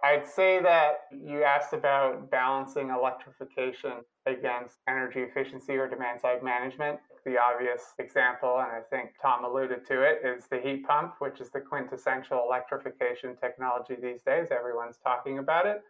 I'd 0.04 0.24
say 0.24 0.62
that 0.62 1.00
you 1.10 1.42
asked 1.42 1.72
about 1.72 2.30
balancing 2.30 2.90
electrification 2.90 4.04
against 4.24 4.76
energy 4.88 5.22
efficiency 5.22 5.72
or 5.76 5.88
demand 5.88 6.20
side 6.20 6.44
management. 6.44 7.00
The 7.24 7.36
obvious 7.36 7.94
example, 7.98 8.60
and 8.60 8.70
I 8.70 8.82
think 8.88 9.14
Tom 9.20 9.44
alluded 9.44 9.84
to 9.88 10.02
it, 10.02 10.20
is 10.24 10.46
the 10.46 10.60
heat 10.60 10.86
pump, 10.86 11.14
which 11.18 11.40
is 11.40 11.50
the 11.50 11.60
quintessential 11.60 12.44
electrification 12.46 13.34
technology 13.34 13.96
these 14.00 14.22
days. 14.22 14.48
Everyone's 14.52 14.98
talking 15.02 15.38
about 15.38 15.66
it. 15.66 15.82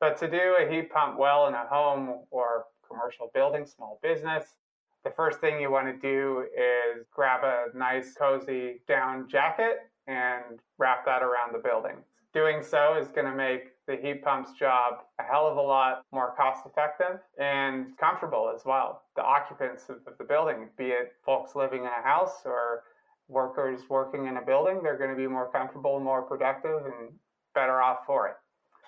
But 0.00 0.16
to 0.18 0.28
do 0.28 0.56
a 0.58 0.68
heat 0.68 0.90
pump 0.90 1.16
well 1.16 1.46
in 1.46 1.54
a 1.54 1.64
home 1.68 2.24
or 2.32 2.64
commercial 2.88 3.30
building, 3.32 3.66
small 3.66 4.00
business, 4.02 4.56
the 5.04 5.10
first 5.10 5.40
thing 5.40 5.60
you 5.60 5.70
want 5.70 5.86
to 5.86 5.96
do 5.96 6.44
is 6.56 7.06
grab 7.12 7.42
a 7.44 7.76
nice, 7.76 8.14
cozy 8.14 8.82
down 8.86 9.28
jacket 9.28 9.78
and 10.06 10.60
wrap 10.78 11.04
that 11.06 11.22
around 11.22 11.54
the 11.54 11.58
building. 11.58 11.96
Doing 12.32 12.62
so 12.62 12.96
is 12.96 13.08
going 13.08 13.26
to 13.26 13.34
make 13.34 13.72
the 13.86 13.96
heat 13.96 14.22
pump's 14.22 14.52
job 14.52 15.00
a 15.18 15.22
hell 15.22 15.48
of 15.48 15.56
a 15.56 15.60
lot 15.60 16.04
more 16.12 16.34
cost 16.36 16.64
effective 16.64 17.18
and 17.40 17.96
comfortable 17.98 18.52
as 18.54 18.62
well. 18.64 19.02
The 19.16 19.22
occupants 19.22 19.88
of 19.88 19.98
the 20.18 20.24
building, 20.24 20.68
be 20.78 20.86
it 20.86 21.12
folks 21.24 21.56
living 21.56 21.80
in 21.80 21.86
a 21.88 22.02
house 22.02 22.42
or 22.44 22.84
workers 23.28 23.80
working 23.88 24.26
in 24.26 24.36
a 24.36 24.42
building, 24.42 24.80
they're 24.82 24.98
going 24.98 25.10
to 25.10 25.16
be 25.16 25.26
more 25.26 25.50
comfortable, 25.50 25.98
more 25.98 26.22
productive, 26.22 26.84
and 26.84 27.12
better 27.54 27.80
off 27.80 28.00
for 28.06 28.28
it. 28.28 28.34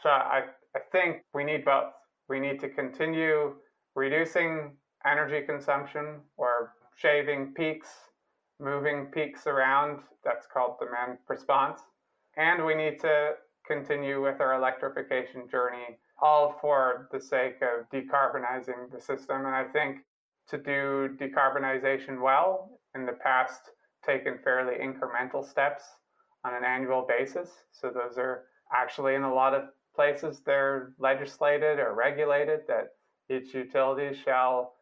So 0.03 0.11
I, 0.11 0.43
I 0.77 0.81
think 0.91 1.23
we 1.35 1.45
need 1.45 1.65
both. 1.65 1.93
We 2.29 2.39
need 2.39 2.61
to 2.61 2.69
continue 2.69 3.55
reducing 3.95 4.73
energy 5.07 5.45
consumption 5.47 6.21
or 6.37 6.73
shaving 6.97 7.55
peaks, 7.55 7.89
moving 8.61 9.07
peaks 9.07 9.47
around. 9.47 10.01
That's 10.25 10.47
called 10.47 10.77
demand 10.79 11.19
response. 11.29 11.81
And 12.37 12.65
we 12.65 12.75
need 12.75 13.01
to 13.01 13.33
continue 13.67 14.23
with 14.23 14.41
our 14.41 14.55
electrification 14.55 15.49
journey, 15.51 15.99
all 16.21 16.57
for 16.61 17.09
the 17.13 17.21
sake 17.21 17.57
of 17.63 17.89
decarbonizing 17.91 18.91
the 18.93 19.01
system. 19.01 19.47
And 19.47 19.55
I 19.55 19.65
think 19.65 19.99
to 20.49 20.59
do 20.59 21.17
decarbonization 21.21 22.21
well, 22.21 22.81
in 22.95 23.07
the 23.07 23.13
past, 23.13 23.71
taken 24.05 24.39
fairly 24.43 24.75
incremental 24.75 25.49
steps 25.49 25.85
on 26.45 26.55
an 26.55 26.65
annual 26.65 27.07
basis. 27.09 27.51
So 27.71 27.91
those 27.91 28.19
are 28.19 28.45
actually 28.75 29.15
in 29.15 29.23
a 29.23 29.33
lot 29.33 29.55
of 29.55 29.65
places 29.95 30.43
they're 30.45 30.93
legislated 30.99 31.79
or 31.79 31.95
regulated 31.95 32.61
that 32.67 32.89
each 33.31 33.55
utility 33.55 34.17
shall 34.25 34.75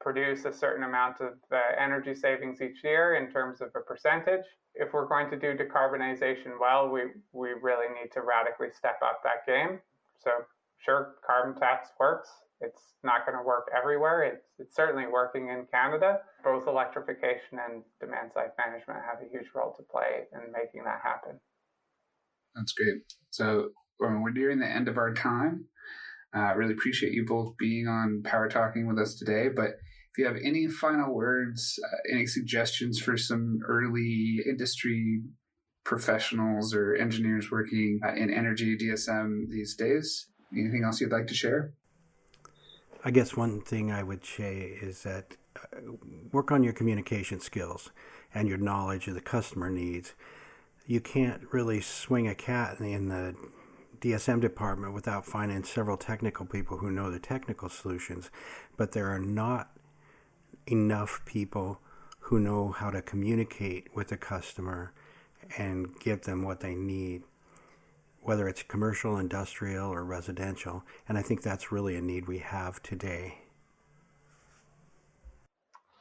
produce 0.00 0.44
a 0.44 0.52
certain 0.52 0.84
amount 0.84 1.20
of 1.20 1.34
uh, 1.52 1.58
energy 1.78 2.14
savings 2.14 2.60
each 2.60 2.82
year 2.82 3.16
in 3.16 3.30
terms 3.30 3.60
of 3.60 3.68
a 3.76 3.80
percentage. 3.80 4.44
If 4.74 4.92
we're 4.92 5.06
going 5.06 5.30
to 5.30 5.38
do 5.38 5.54
decarbonization 5.54 6.58
well, 6.60 6.88
we, 6.88 7.02
we 7.32 7.50
really 7.60 7.88
need 7.88 8.10
to 8.12 8.22
radically 8.22 8.68
step 8.76 8.98
up 9.04 9.20
that 9.24 9.46
game. 9.46 9.80
So, 10.20 10.30
sure, 10.78 11.16
carbon 11.26 11.60
tax 11.60 11.88
works. 11.98 12.30
It's 12.60 12.94
not 13.02 13.26
going 13.26 13.36
to 13.36 13.44
work 13.44 13.68
everywhere. 13.76 14.22
It's, 14.22 14.46
it's 14.58 14.76
certainly 14.76 15.06
working 15.06 15.48
in 15.48 15.66
Canada. 15.72 16.20
Both 16.44 16.66
electrification 16.66 17.58
and 17.58 17.82
demand 18.00 18.32
side 18.32 18.50
management 18.58 19.00
have 19.04 19.20
a 19.20 19.30
huge 19.30 19.48
role 19.54 19.74
to 19.76 19.82
play 19.90 20.24
in 20.32 20.52
making 20.52 20.84
that 20.84 21.00
happen. 21.02 21.40
That's 22.54 22.72
great. 22.72 23.02
So, 23.30 23.70
we're 23.98 24.30
nearing 24.30 24.60
the 24.60 24.66
end 24.66 24.88
of 24.88 24.96
our 24.96 25.12
time. 25.12 25.66
I 26.32 26.52
uh, 26.52 26.54
really 26.54 26.72
appreciate 26.72 27.12
you 27.12 27.26
both 27.26 27.56
being 27.58 27.88
on 27.88 28.22
Power 28.22 28.48
Talking 28.48 28.86
with 28.86 28.98
us 28.98 29.14
today. 29.14 29.48
But 29.48 29.72
if 30.12 30.18
you 30.18 30.26
have 30.26 30.36
any 30.44 30.66
final 30.66 31.14
words, 31.14 31.78
uh, 31.84 31.96
any 32.12 32.26
suggestions 32.26 32.98
for 32.98 33.16
some 33.16 33.60
early 33.66 34.40
industry 34.44 35.22
professionals 35.84 36.74
or 36.74 36.94
engineers 36.94 37.50
working 37.50 38.00
uh, 38.04 38.12
in 38.14 38.32
energy 38.32 38.76
DSM 38.76 39.48
these 39.48 39.74
days, 39.74 40.26
anything 40.52 40.82
else 40.84 41.00
you'd 41.00 41.12
like 41.12 41.28
to 41.28 41.34
share? 41.34 41.72
I 43.04 43.10
guess 43.10 43.36
one 43.36 43.62
thing 43.62 43.90
I 43.90 44.02
would 44.02 44.24
say 44.24 44.58
is 44.58 45.04
that 45.04 45.36
uh, 45.56 45.92
work 46.32 46.50
on 46.50 46.62
your 46.62 46.72
communication 46.72 47.40
skills 47.40 47.90
and 48.34 48.48
your 48.48 48.58
knowledge 48.58 49.08
of 49.08 49.14
the 49.14 49.20
customer 49.20 49.70
needs. 49.70 50.12
You 50.86 51.00
can't 51.00 51.42
really 51.52 51.80
swing 51.80 52.26
a 52.28 52.34
cat 52.34 52.80
in 52.80 53.08
the 53.08 53.34
DSM 54.00 54.40
department 54.40 54.92
without 54.92 55.24
finding 55.24 55.62
several 55.62 55.96
technical 55.96 56.46
people 56.46 56.78
who 56.78 56.90
know 56.90 57.10
the 57.10 57.18
technical 57.18 57.68
solutions, 57.68 58.30
but 58.76 58.92
there 58.92 59.08
are 59.08 59.18
not 59.20 59.70
enough 60.70 61.20
people 61.24 61.80
who 62.20 62.38
know 62.38 62.70
how 62.70 62.90
to 62.90 63.02
communicate 63.02 63.88
with 63.94 64.08
the 64.08 64.16
customer 64.16 64.92
and 65.58 65.98
give 65.98 66.22
them 66.22 66.42
what 66.42 66.60
they 66.60 66.74
need, 66.74 67.22
whether 68.22 68.48
it's 68.48 68.62
commercial, 68.62 69.18
industrial, 69.18 69.90
or 69.90 70.04
residential. 70.04 70.84
And 71.08 71.18
I 71.18 71.22
think 71.22 71.42
that's 71.42 71.72
really 71.72 71.96
a 71.96 72.00
need 72.00 72.28
we 72.28 72.38
have 72.38 72.82
today. 72.82 73.38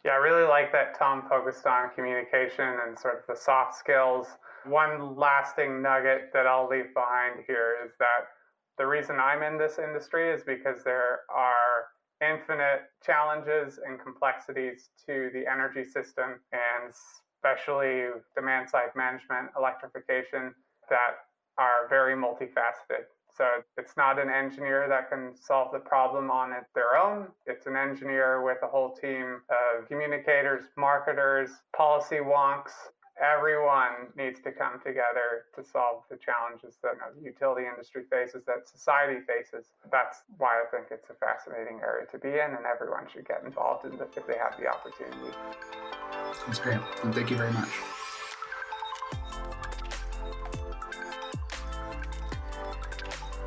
Yeah, 0.05 0.11
I 0.11 0.17
really 0.17 0.47
like 0.47 0.71
that 0.71 0.97
Tom 0.97 1.23
focused 1.27 1.65
on 1.65 1.89
communication 1.95 2.77
and 2.87 2.97
sort 2.97 3.15
of 3.15 3.23
the 3.27 3.35
soft 3.35 3.75
skills. 3.75 4.27
One 4.65 5.17
lasting 5.17 5.81
nugget 5.81 6.31
that 6.33 6.45
I'll 6.45 6.69
leave 6.69 6.93
behind 6.93 7.43
here 7.47 7.75
is 7.85 7.91
that 7.99 8.27
the 8.77 8.85
reason 8.85 9.17
I'm 9.19 9.43
in 9.43 9.57
this 9.57 9.77
industry 9.77 10.31
is 10.31 10.41
because 10.43 10.83
there 10.83 11.21
are 11.29 11.87
infinite 12.21 12.91
challenges 13.05 13.79
and 13.85 13.99
complexities 13.99 14.89
to 15.05 15.29
the 15.33 15.45
energy 15.49 15.83
system 15.83 16.39
and 16.51 16.93
especially 17.35 18.09
demand 18.35 18.69
side 18.69 18.91
management, 18.95 19.49
electrification 19.57 20.53
that 20.89 21.25
are 21.57 21.87
very 21.89 22.15
multifaceted. 22.15 23.07
So 23.35 23.45
it's 23.77 23.95
not 23.95 24.19
an 24.19 24.29
engineer 24.29 24.87
that 24.89 25.09
can 25.09 25.33
solve 25.33 25.71
the 25.71 25.79
problem 25.79 26.29
on 26.29 26.51
it, 26.51 26.63
their 26.75 26.97
own. 26.97 27.27
It's 27.45 27.67
an 27.67 27.77
engineer 27.77 28.43
with 28.43 28.57
a 28.63 28.67
whole 28.67 28.93
team 28.93 29.41
of 29.49 29.87
communicators, 29.87 30.65
marketers, 30.75 31.49
policy 31.73 32.17
wonks, 32.17 32.71
everyone 33.19 34.07
needs 34.15 34.39
to 34.41 34.51
come 34.51 34.79
together 34.79 35.51
to 35.55 35.63
solve 35.63 36.03
the 36.09 36.17
challenges 36.17 36.77
that 36.81 36.93
the 37.15 37.23
utility 37.23 37.67
industry 37.67 38.03
faces, 38.09 38.43
that 38.47 38.67
society 38.67 39.19
faces. 39.27 39.71
That's 39.91 40.23
why 40.37 40.63
I 40.63 40.65
think 40.71 40.87
it's 40.91 41.09
a 41.09 41.13
fascinating 41.13 41.79
area 41.83 42.05
to 42.07 42.17
be 42.17 42.29
in, 42.29 42.55
and 42.55 42.65
everyone 42.65 43.07
should 43.11 43.27
get 43.27 43.43
involved 43.43 43.85
in 43.85 43.93
if 43.93 44.25
they 44.27 44.37
have 44.37 44.55
the 44.59 44.67
opportunity. 44.67 45.35
That's 46.47 46.59
great. 46.59 46.79
And 47.03 47.13
thank 47.13 47.29
you 47.29 47.37
very 47.37 47.51
much. 47.51 47.69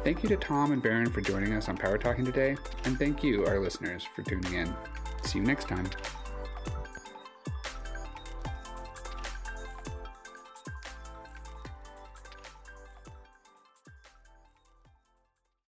Thank 0.04 0.24
you 0.24 0.28
to 0.30 0.36
Tom 0.36 0.72
and 0.72 0.82
Barend 0.82 1.12
for 1.12 1.20
joining 1.20 1.54
us 1.54 1.68
on 1.68 1.76
Power 1.76 1.96
Talking 1.96 2.24
today, 2.24 2.56
and 2.84 2.98
thank 2.98 3.22
you, 3.22 3.46
our 3.46 3.60
listeners, 3.60 4.02
for 4.02 4.22
tuning 4.22 4.52
in. 4.52 4.74
See 5.22 5.38
you 5.38 5.44
next 5.44 5.68
time. 5.68 5.88